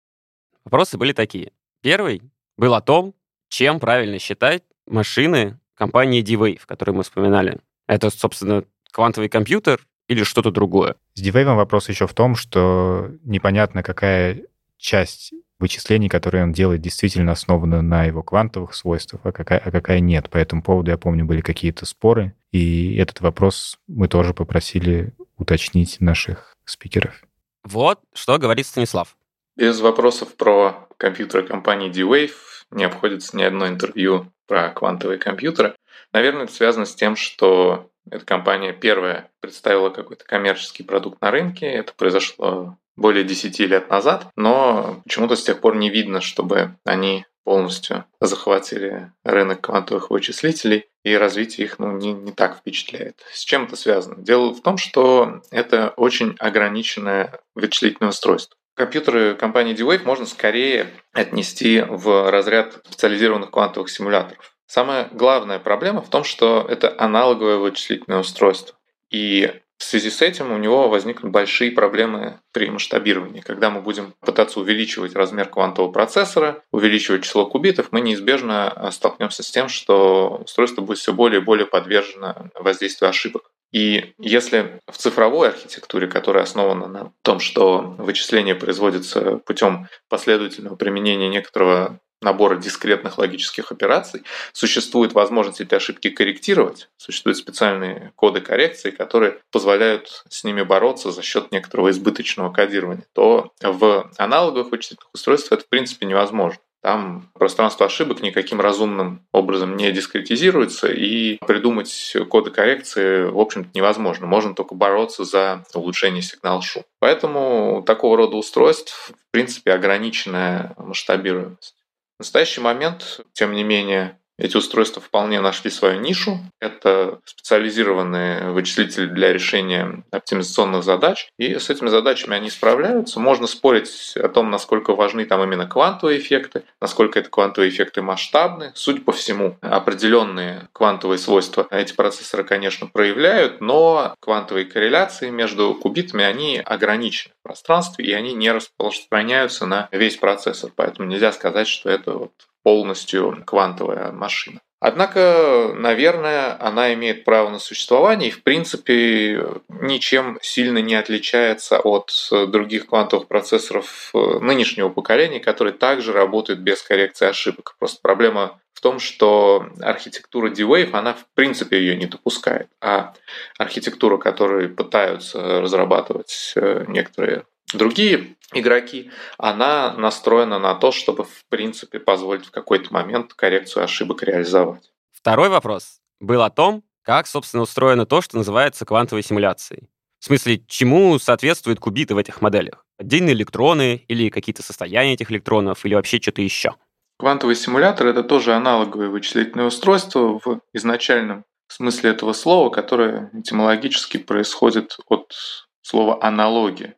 [0.65, 1.51] Вопросы были такие.
[1.81, 2.21] Первый
[2.57, 3.15] был о том,
[3.49, 7.59] чем правильно считать машины компании D-Wave, которую мы вспоминали.
[7.87, 10.95] Это, собственно, квантовый компьютер или что-то другое?
[11.15, 14.43] С D-Wave вопрос еще в том, что непонятно, какая
[14.77, 19.99] часть вычислений, которые он делает, действительно основаны на его квантовых свойствах, а какая, а какая
[19.99, 20.29] нет.
[20.29, 25.99] По этому поводу, я помню, были какие-то споры, и этот вопрос мы тоже попросили уточнить
[25.99, 27.23] наших спикеров.
[27.63, 29.17] Вот что говорит Станислав.
[29.55, 32.31] Без вопросов про компьютеры компании D-Wave
[32.71, 35.75] не обходится ни одно интервью про квантовые компьютеры.
[36.13, 41.65] Наверное, это связано с тем, что эта компания первая представила какой-то коммерческий продукт на рынке.
[41.65, 47.25] Это произошло более 10 лет назад, но почему-то с тех пор не видно, чтобы они
[47.45, 53.21] полностью захватили рынок квантовых вычислителей, и развитие их ну, не, не так впечатляет.
[53.31, 54.21] С чем это связано?
[54.21, 58.57] Дело в том, что это очень ограниченное вычислительное устройство.
[58.75, 64.53] Компьютеры компании D-Wave можно скорее отнести в разряд специализированных квантовых симуляторов.
[64.67, 68.77] Самая главная проблема в том, что это аналоговое вычислительное устройство.
[69.09, 73.41] И в связи с этим у него возникнут большие проблемы при масштабировании.
[73.41, 79.51] Когда мы будем пытаться увеличивать размер квантового процессора, увеличивать число кубитов, мы неизбежно столкнемся с
[79.51, 83.51] тем, что устройство будет все более и более подвержено воздействию ошибок.
[83.71, 91.27] И если в цифровой архитектуре, которая основана на том, что вычисление производится путем последовательного применения
[91.27, 99.37] некоторого набора дискретных логических операций, существует возможность эти ошибки корректировать, существуют специальные коды коррекции, которые
[99.51, 105.67] позволяют с ними бороться за счет некоторого избыточного кодирования, то в аналоговых вычислительных устройствах это
[105.67, 106.59] в принципе невозможно.
[106.83, 114.27] Там пространство ошибок никаким разумным образом не дискретизируется, и придумать коды коррекции, в общем-то, невозможно.
[114.27, 116.83] Можно только бороться за улучшение сигнал-шум.
[116.99, 121.75] Поэтому такого рода устройств, в принципе, ограниченная масштабируемость.
[122.17, 126.39] В настоящий момент, тем не менее, эти устройства вполне нашли свою нишу.
[126.59, 131.29] Это специализированные вычислители для решения оптимизационных задач.
[131.37, 133.19] И с этими задачами они справляются.
[133.19, 138.71] Можно спорить о том, насколько важны там именно квантовые эффекты, насколько это квантовые эффекты масштабны.
[138.75, 146.23] Судя по всему, определенные квантовые свойства эти процессоры, конечно, проявляют, но квантовые корреляции между кубитами,
[146.23, 150.71] они ограничены в пространстве, и они не распространяются на весь процессор.
[150.75, 152.31] Поэтому нельзя сказать, что это вот
[152.67, 154.59] полностью квантовая машина.
[154.81, 162.11] Однако, наверное, она имеет право на существование и, в принципе, ничем сильно не отличается от
[162.29, 167.77] других квантовых процессоров нынешнего поколения, которые также работают без коррекции ошибок.
[167.79, 172.67] Просто проблема в том, что архитектура D-Wave, она в принципе ее не допускает.
[172.81, 173.13] А
[173.57, 181.99] архитектура, которую пытаются разрабатывать э, некоторые другие игроки, она настроена на то, чтобы, в принципе,
[181.99, 184.91] позволить в какой-то момент коррекцию ошибок реализовать.
[185.11, 189.89] Второй вопрос был о том, как, собственно, устроено то, что называется квантовой симуляцией.
[190.19, 192.85] В смысле, чему соответствуют кубиты в этих моделях?
[192.97, 196.75] Отдельные электроны или какие-то состояния этих электронов или вообще что-то еще?
[197.19, 204.97] Квантовый симулятор— это тоже аналоговое вычислительное устройство в изначальном смысле этого слова, которое этимологически происходит
[205.07, 205.33] от
[205.81, 206.95] слова «аналогия».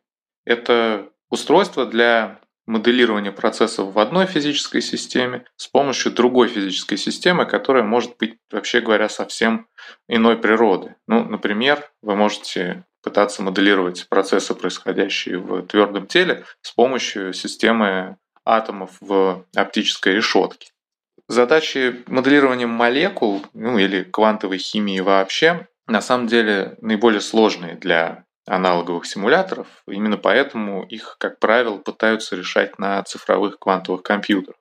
[0.50, 7.84] Это устройство для моделирования процессов в одной физической системе с помощью другой физической системы, которая
[7.84, 9.68] может быть, вообще говоря, совсем
[10.08, 10.96] иной природы.
[11.06, 18.98] Ну, например, вы можете пытаться моделировать процессы, происходящие в твердом теле, с помощью системы атомов
[19.02, 20.72] в оптической решетке.
[21.28, 29.06] Задачи моделирования молекул, ну или квантовой химии вообще, на самом деле наиболее сложные для аналоговых
[29.06, 29.68] симуляторов.
[29.88, 34.58] Именно поэтому их, как правило, пытаются решать на цифровых квантовых компьютерах.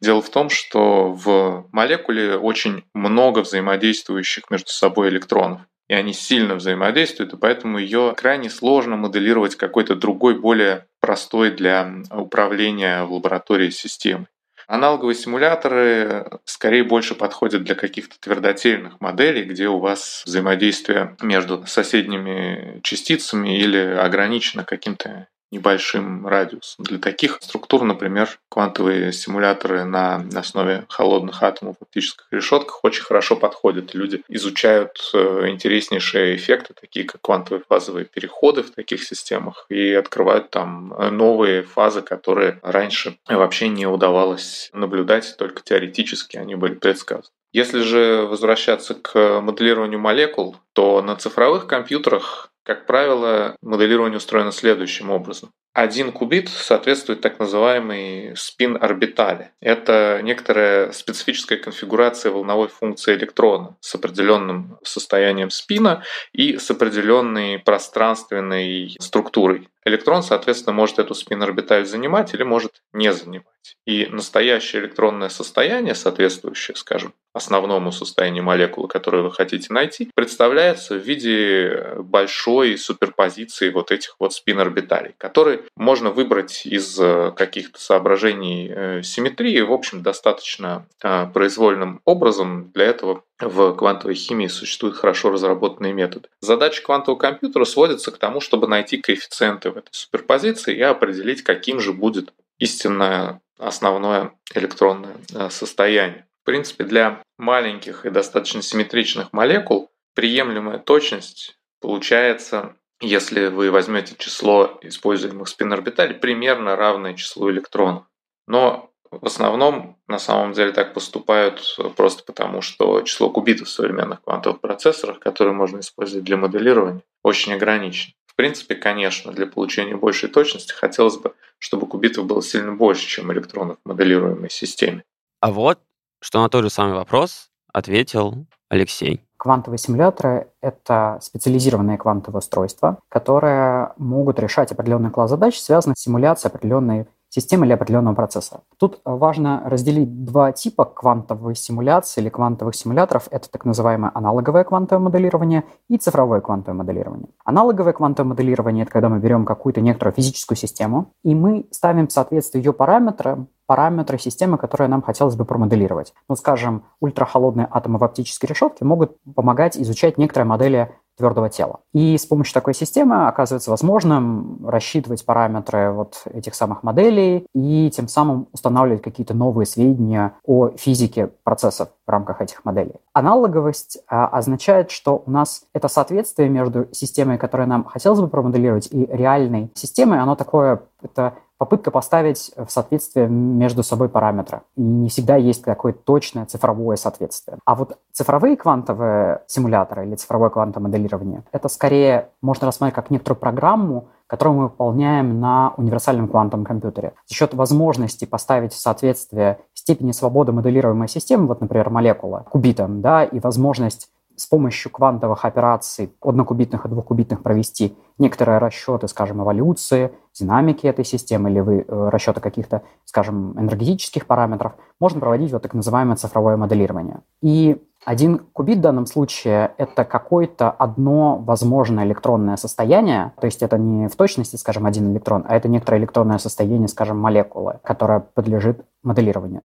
[0.00, 5.62] Дело в том, что в молекуле очень много взаимодействующих между собой электронов.
[5.88, 12.02] И они сильно взаимодействуют, и поэтому ее крайне сложно моделировать какой-то другой, более простой для
[12.10, 14.26] управления в лаборатории системой.
[14.66, 22.80] Аналоговые симуляторы скорее больше подходят для каких-то твердотельных моделей, где у вас взаимодействие между соседними
[22.82, 26.84] частицами или ограничено каким-то небольшим радиусом.
[26.84, 33.36] Для таких структур, например, квантовые симуляторы на основе холодных атомов в оптических решетках очень хорошо
[33.36, 33.94] подходят.
[33.94, 40.50] Люди изучают э, интереснейшие эффекты, такие как квантовые фазовые переходы в таких системах, и открывают
[40.50, 47.30] там новые фазы, которые раньше вообще не удавалось наблюдать, только теоретически они были предсказаны.
[47.54, 55.10] Если же возвращаться к моделированию молекул, то на цифровых компьютерах как правило, моделирование устроено следующим
[55.10, 55.52] образом.
[55.74, 59.50] Один кубит соответствует так называемой спин-орбитали.
[59.60, 68.96] Это некоторая специфическая конфигурация волновой функции электрона с определенным состоянием спина и с определенной пространственной
[69.00, 69.68] структурой.
[69.84, 73.76] Электрон, соответственно, может эту спин-орбиталь занимать или может не занимать.
[73.84, 81.02] И настоящее электронное состояние, соответствующее, скажем, основному состоянию молекулы, которую вы хотите найти, представляется в
[81.02, 89.02] виде большой суперпозиции вот этих вот спин-орбиталей, которые можно выбрать из э, каких-то соображений э,
[89.02, 92.70] симметрии, в общем, достаточно э, произвольным образом.
[92.72, 96.28] Для этого в квантовой химии существуют хорошо разработанные методы.
[96.40, 101.80] Задача квантового компьютера сводится к тому, чтобы найти коэффициенты в этой суперпозиции и определить, каким
[101.80, 105.16] же будет истинное основное электронное
[105.50, 106.26] состояние.
[106.44, 114.78] В принципе, для маленьких и достаточно симметричных молекул приемлемая точность получается если вы возьмете число
[114.82, 118.04] используемых спин-орбиталей, примерно равное числу электронов.
[118.46, 124.22] Но в основном на самом деле так поступают просто потому, что число кубитов в современных
[124.22, 128.14] квантовых процессорах, которые можно использовать для моделирования, очень ограничено.
[128.26, 133.32] В принципе, конечно, для получения большей точности хотелось бы, чтобы кубитов было сильно больше, чем
[133.32, 135.04] электронов в моделируемой системе.
[135.40, 135.78] А вот,
[136.24, 139.20] что на тот же самый вопрос ответил Алексей.
[139.36, 146.50] Квантовые симуляторы— это специализированные квантовые устройства, которые могут решать определенный класс задач, связанных с симуляцией
[146.50, 148.60] определенной системы или определенного процесса.
[148.78, 153.28] Тут важно разделить два типа квантовой симуляции или квантовых симуляторов.
[153.30, 157.28] Это так называемое аналоговое квантовое моделирование и цифровое квантовое моделирование.
[157.44, 162.12] Аналоговое квантовое моделирование– это когда мы берем какую-то некоторую физическую систему, и мы ставим в
[162.12, 166.14] соответствие ее параметрам параметры системы, которые нам хотелось бы промоделировать.
[166.28, 171.80] Ну, скажем, ультрахолодные атомы в оптической решетке могут помогать изучать некоторые модели твердого тела.
[171.92, 178.08] И с помощью такой системы оказывается возможным рассчитывать параметры вот этих самых моделей и тем
[178.08, 182.96] самым устанавливать какие-то новые сведения о физике процессов в рамках этих моделей.
[183.12, 188.88] Аналоговость а, означает, что у нас это соответствие между системой, которую нам хотелось бы промоделировать,
[188.90, 194.62] и реальной системой, оно такое, это попытка поставить в соответствие между собой параметры.
[194.76, 197.58] И не всегда есть какое-то точное цифровое соответствие.
[197.64, 203.38] А вот цифровые квантовые симуляторы или цифровое квантовое моделирование, это скорее можно рассматривать как некоторую
[203.38, 207.12] программу, которую мы выполняем на универсальном квантовом компьютере.
[207.26, 213.24] За счет возможности поставить в соответствие степени свободы моделируемой системы, вот, например, молекула кубитом, да,
[213.24, 220.86] и возможность с помощью квантовых операций однокубитных и двухкубитных провести некоторые расчеты, скажем, эволюции, динамики
[220.86, 226.16] этой системы или вы, э, расчеты каких-то, скажем, энергетических параметров, можно проводить вот так называемое
[226.16, 227.20] цифровое моделирование.
[227.40, 233.78] И один кубит в данном случае– это какое-то одно возможное электронное состояние, то есть это
[233.78, 238.84] не в точности, скажем, один электрон, а это некоторое электронное состояние, скажем, молекулы, которое подлежит
[239.02, 239.62] моделированию.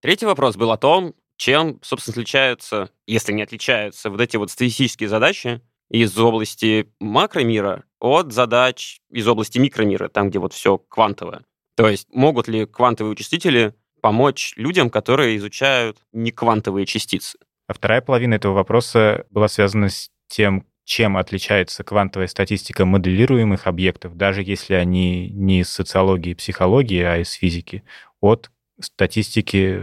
[0.00, 5.08] Третий вопрос был о том, чем, собственно, отличаются, если не отличаются, вот эти вот статистические
[5.08, 11.42] задачи из области макромира от задач из области микромира, там, где вот все квантовое.
[11.76, 17.38] То есть могут ли квантовые вычислители помочь людям, которые изучают неквантовые частицы?
[17.68, 24.16] А вторая половина этого вопроса была связана с тем, чем отличается квантовая статистика моделируемых объектов,
[24.16, 27.84] даже если они не из социологии и психологии, а из физики,
[28.20, 28.50] от
[28.80, 29.80] статистики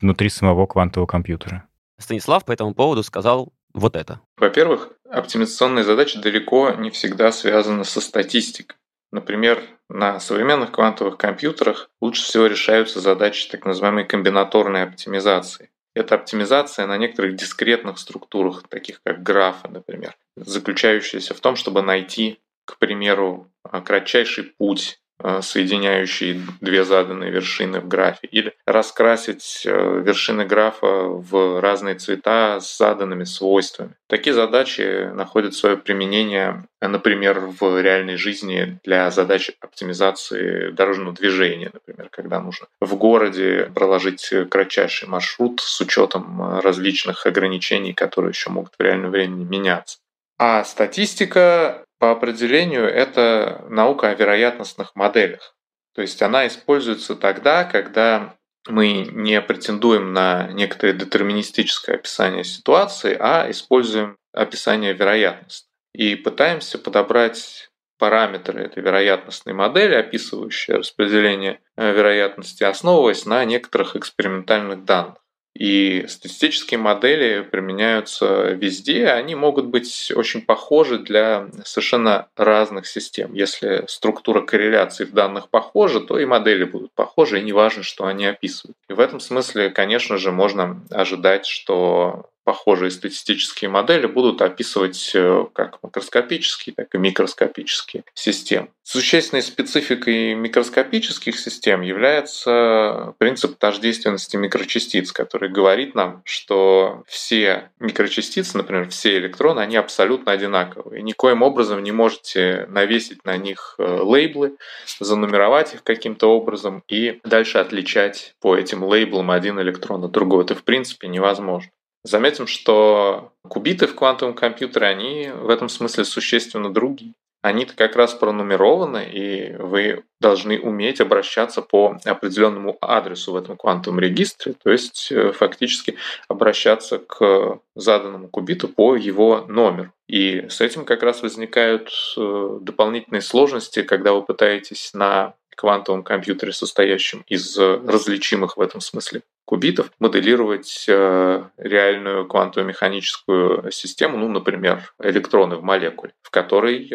[0.00, 1.68] внутри самого квантового компьютера.
[1.98, 4.20] Станислав по этому поводу сказал вот это.
[4.36, 8.76] Во-первых, оптимизационные задачи далеко не всегда связаны со статистикой.
[9.12, 15.70] Например, на современных квантовых компьютерах лучше всего решаются задачи так называемой комбинаторной оптимизации.
[15.94, 22.40] Это оптимизация на некоторых дискретных структурах, таких как графы, например, заключающаяся в том, чтобы найти,
[22.64, 23.52] к примеру,
[23.84, 25.01] кратчайший путь
[25.42, 32.78] соединяющие две заданные вершины в графе, или раскрасить э, вершины графа в разные цвета с
[32.78, 33.94] заданными свойствами.
[34.08, 42.08] Такие задачи находят свое применение, например, в реальной жизни для задач оптимизации дорожного движения, например,
[42.10, 48.82] когда нужно в городе проложить кратчайший маршрут с учетом различных ограничений, которые еще могут в
[48.82, 49.98] реальном времени меняться.
[50.38, 55.54] А статистика по определению это наука о вероятностных моделях.
[55.94, 58.34] То есть она используется тогда, когда
[58.66, 65.68] мы не претендуем на некоторое детерминистическое описание ситуации, а используем описание вероятности.
[65.92, 74.84] И пытаемся подобрать параметры этой вероятностной модели, описывающие распределение э, вероятности, основываясь на некоторых экспериментальных
[74.84, 75.18] данных.
[75.54, 83.34] И статистические модели применяются везде, они могут быть очень похожи для совершенно разных систем.
[83.34, 88.06] Если структура корреляции в данных похожа, то и модели будут похожи, и не важно, что
[88.06, 88.76] они описывают.
[88.88, 95.46] И в этом смысле, конечно же, можно ожидать, что похожие статистические модели будут описывать э,
[95.52, 98.68] как макроскопические, так и микроскопические системы.
[98.82, 108.88] Существенной спецификой микроскопических систем является принцип тождественности микрочастиц, который говорит нам, что все микрочастицы, например,
[108.88, 111.00] все электроны, они абсолютно одинаковые.
[111.00, 114.56] И никоим образом не можете навесить на них э, лейблы,
[114.98, 120.42] занумеровать их каким-то образом и дальше отличать по этим лейблам один электрон от другого.
[120.42, 121.70] Это в принципе невозможно.
[122.04, 127.14] Заметим, что кубиты в квантовом компьютере, они в этом смысле существенно другие.
[127.42, 133.98] Они-то как раз пронумерованы, и вы должны уметь обращаться по определенному адресу в этом квантовом
[133.98, 135.96] регистре, то есть э, фактически
[136.28, 139.92] обращаться к заданному кубиту по его номеру.
[140.06, 146.52] И с этим как раз возникают э, дополнительные сложности, когда вы пытаетесь на квантовом компьютере,
[146.52, 155.56] состоящем из различимых в этом смысле кубитов, моделировать э, реальную квантово-механическую систему, ну, например, электроны
[155.56, 156.94] в молекуле, в которой э,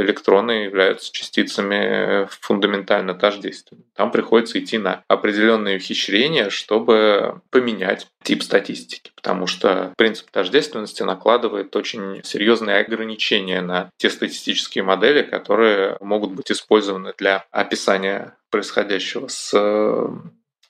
[0.00, 3.86] электроны являются частицами фундаментально тождественными.
[3.94, 11.74] Там приходится идти на определенные ухищрения, чтобы поменять тип статистики, потому что принцип тождественности накладывает
[11.76, 19.52] очень серьезные ограничения на те статистические модели, которые могут быть использованы для описания происходящего с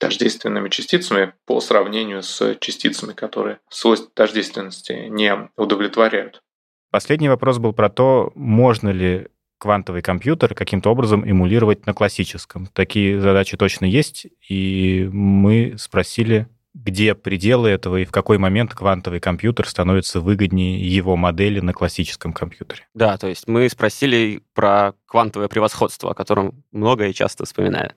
[0.02, 6.42] тождественными частицами по сравнению с частицами, которые свойств тождественности не удовлетворяют.
[6.90, 9.28] Последний вопрос был про то, можно ли
[9.58, 12.66] квантовый компьютер каким-то образом эмулировать на классическом.
[12.72, 19.20] Такие задачи точно есть, и мы спросили, где пределы этого и в какой момент квантовый
[19.20, 22.88] компьютер становится выгоднее его модели на классическом компьютере.
[22.92, 27.94] Да, то есть мы спросили про квантовое превосходство, о котором много и часто вспоминают.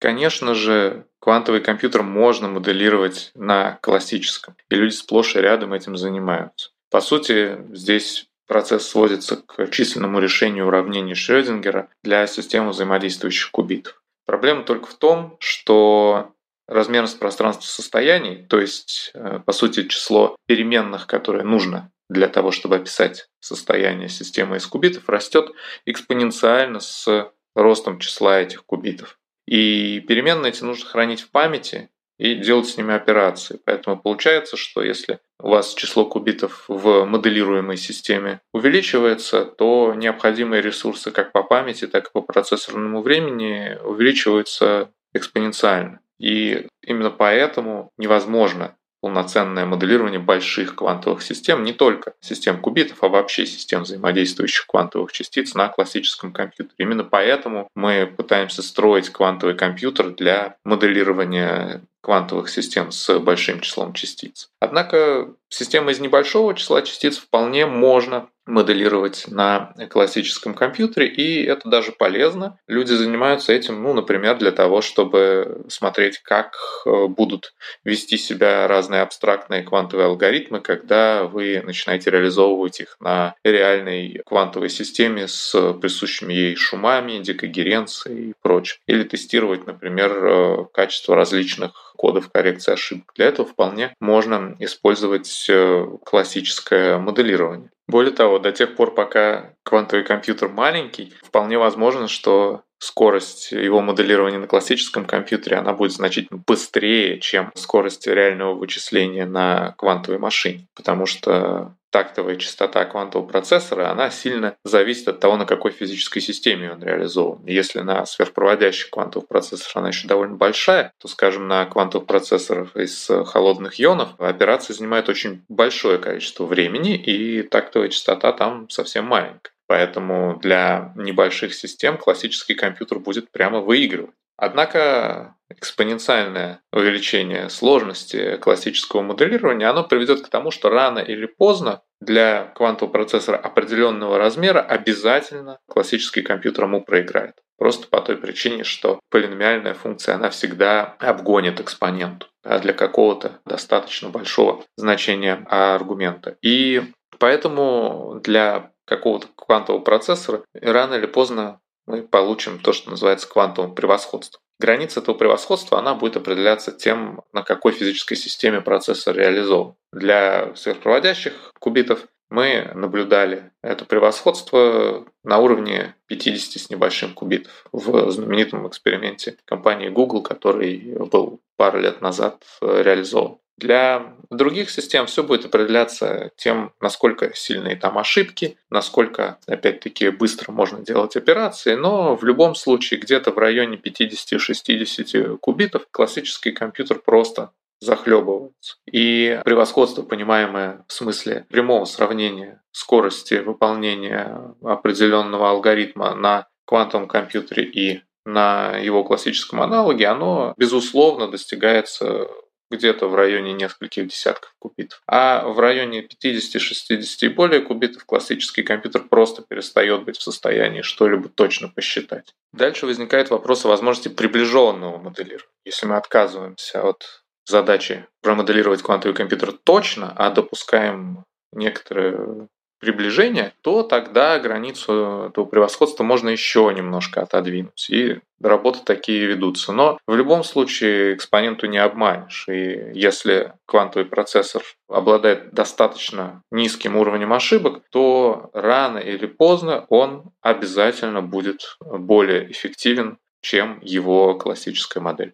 [0.00, 6.70] Конечно же, квантовый компьютер можно моделировать на классическом, и люди сплошь и рядом этим занимаются.
[6.90, 14.02] По сути, здесь процесс сводится к численному решению уравнений Шрёдингера для системы взаимодействующих кубитов.
[14.26, 16.34] Проблема только в том, что
[16.66, 22.76] размерность пространства состояний, то есть, э, по сути, число переменных, которые нужно для того, чтобы
[22.76, 25.50] описать состояние системы из кубитов, растет
[25.86, 29.18] экспоненциально с ростом числа этих кубитов.
[29.46, 33.60] И переменные эти нужно хранить в памяти и делать с ними операции.
[33.64, 41.10] Поэтому получается, что если у вас число кубитов в моделируемой системе увеличивается, то необходимые ресурсы
[41.10, 46.00] как по памяти, так и по процессорному времени увеличиваются экспоненциально.
[46.18, 53.44] И именно поэтому невозможно полноценное моделирование больших квантовых систем, не только систем кубитов, а вообще
[53.44, 56.74] систем взаимодействующих квантовых частиц на классическом компьютере.
[56.78, 64.48] Именно поэтому мы пытаемся строить квантовый компьютер для моделирования квантовых систем с большим числом частиц.
[64.58, 71.92] Однако системы из небольшого числа частиц вполне можно моделировать на классическом компьютере, и это даже
[71.92, 72.58] полезно.
[72.66, 79.02] Люди занимаются этим, ну, например, для того, чтобы смотреть, как э, будут вести себя разные
[79.02, 86.56] абстрактные квантовые алгоритмы, когда вы начинаете реализовывать их на реальной квантовой системе с присущими ей
[86.56, 88.76] шумами, декогеренцией и прочим.
[88.86, 93.12] Или тестировать, например, э, качество различных кодов коррекции ошибок.
[93.14, 97.70] Для этого вполне можно использовать э, классическое моделирование.
[97.86, 104.38] Более того, до тех пор, пока квантовый компьютер маленький, вполне возможно, что скорость его моделирования
[104.38, 110.66] на классическом компьютере, она будет значительно быстрее, чем скорость реального вычисления на квантовой машине.
[110.74, 116.72] Потому что тактовая частота квантового процессора, она сильно зависит от того, на какой физической системе
[116.72, 117.46] он реализован.
[117.46, 123.08] Если на сверхпроводящих квантовых процессорах она еще довольно большая, то, скажем, на квантовых процессорах из
[123.26, 129.52] холодных ионов операции занимают очень большое количество времени, и тактовая частота там совсем маленькая.
[129.68, 134.10] Поэтому для небольших систем классический компьютер будет прямо выигрывать.
[134.36, 142.52] Однако экспоненциальное увеличение сложности классического моделирования, оно приведет к тому, что рано или поздно для
[142.54, 147.34] квантового процессора определенного размера обязательно классический компьютер ему проиграет.
[147.56, 154.10] Просто по той причине, что полиномиальная функция, она всегда обгонит экспоненту да, для какого-то достаточно
[154.10, 156.36] большого значения аргумента.
[156.42, 156.82] И
[157.18, 164.40] поэтому для какого-то квантового процессора, рано или поздно мы получим то, что называется квантовым превосходством.
[164.60, 169.74] Граница этого превосходства она будет определяться тем, на какой физической системе процессор реализован.
[169.92, 178.66] Для сверхпроводящих кубитов мы наблюдали это превосходство на уровне 50 с небольшим кубитов в знаменитом
[178.66, 183.38] эксперименте компании Google, который был пару лет назад реализован.
[183.56, 190.80] Для других систем все будет определяться тем, насколько сильные там ошибки, насколько, опять-таки, быстро можно
[190.84, 198.76] делать операции, но в любом случае где-то в районе 50-60 кубитов классический компьютер просто захлебывается.
[198.90, 208.02] И превосходство, понимаемое в смысле прямого сравнения скорости выполнения определенного алгоритма на квантовом компьютере и
[208.24, 212.26] на его классическом аналоге, оно, безусловно, достигается
[212.70, 215.00] где-то в районе нескольких десятков кубитов.
[215.06, 221.28] А в районе 50-60 и более кубитов классический компьютер просто перестает быть в состоянии что-либо
[221.28, 222.34] точно посчитать.
[222.52, 225.48] Дальше возникает вопрос о возможности приближенного моделирования.
[225.64, 232.48] Если мы отказываемся от задачи промоделировать квантовый компьютер точно, а допускаем некоторые
[232.84, 237.88] приближения, то тогда границу этого превосходства можно еще немножко отодвинуть.
[237.88, 239.72] И работы такие ведутся.
[239.72, 242.46] Но в любом случае экспоненту не обманешь.
[242.48, 251.22] И если квантовый процессор обладает достаточно низким уровнем ошибок, то рано или поздно он обязательно
[251.22, 255.32] будет более эффективен, чем его классическая модель.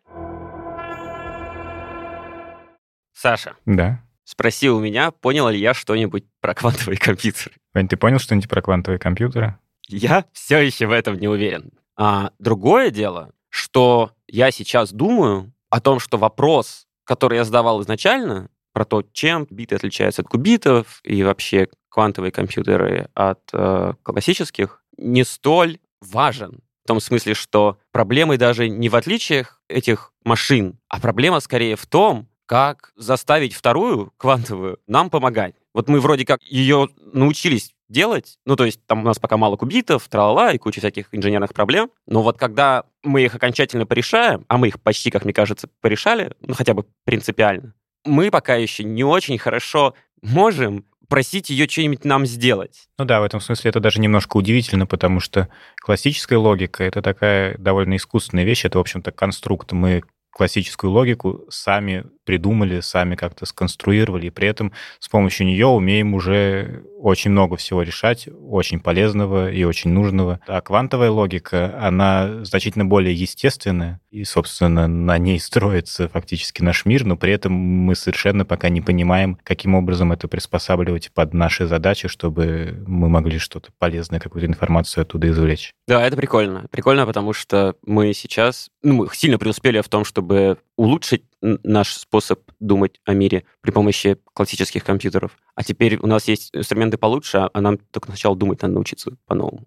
[3.12, 3.56] Саша.
[3.66, 3.98] Да.
[4.30, 7.56] Спросил у меня, понял ли я что-нибудь про квантовые компьютеры.
[7.74, 9.58] Вань, ты понял что-нибудь про квантовые компьютеры?
[9.88, 11.72] Я все еще в этом не уверен.
[11.96, 18.50] А другое дело, что я сейчас думаю о том, что вопрос, который я задавал изначально,
[18.72, 25.24] про то, чем биты отличаются от кубитов и вообще квантовые компьютеры от э, классических, не
[25.24, 26.60] столь важен.
[26.84, 31.84] В том смысле, что проблемы даже не в отличиях этих машин, а проблема скорее в
[31.86, 35.54] том, как заставить вторую квантовую нам помогать.
[35.72, 39.56] Вот мы вроде как ее научились делать, ну, то есть там у нас пока мало
[39.56, 44.58] кубитов, трала и куча всяких инженерных проблем, но вот когда мы их окончательно порешаем, а
[44.58, 47.74] мы их почти, как мне кажется, порешали, ну, хотя бы принципиально,
[48.04, 52.88] мы пока еще не очень хорошо можем просить ее что-нибудь нам сделать.
[52.98, 55.48] Ну да, в этом смысле это даже немножко удивительно, потому что
[55.80, 59.70] классическая логика— это такая довольно искусственная вещь, это, в общем-то, конструкт.
[59.70, 60.02] Мы
[60.40, 66.82] классическую логику сами придумали, сами как-то сконструировали, и при этом с помощью нее умеем уже
[66.98, 70.40] очень много всего решать, очень полезного и очень нужного.
[70.46, 77.04] А квантовая логика, она значительно более естественная, и, собственно, на ней строится фактически наш мир,
[77.04, 82.08] но при этом мы совершенно пока не понимаем, каким образом это приспосабливать под наши задачи,
[82.08, 85.72] чтобы мы могли что-то полезное, какую-то информацию оттуда извлечь.
[85.86, 86.66] Да, это прикольно.
[86.70, 92.40] Прикольно, потому что мы сейчас, ну, мы сильно преуспели в том, чтобы улучшить наш способ
[92.60, 95.36] думать о мире при помощи классических компьютеров.
[95.54, 99.66] А теперь у нас есть инструменты получше, а нам только сначала думать надо научиться по-новому.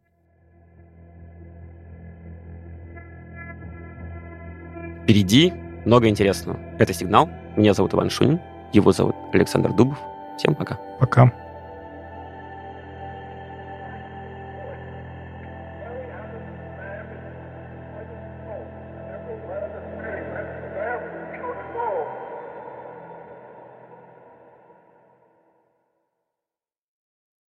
[5.04, 5.52] Впереди
[5.86, 6.58] много интересного.
[6.80, 7.30] Это «Сигнал».
[7.58, 8.40] Меня зовут Иван Шунин.
[8.72, 9.98] Его зовут Александр Дубов.
[10.38, 10.80] Всем пока.
[11.00, 11.43] Пока.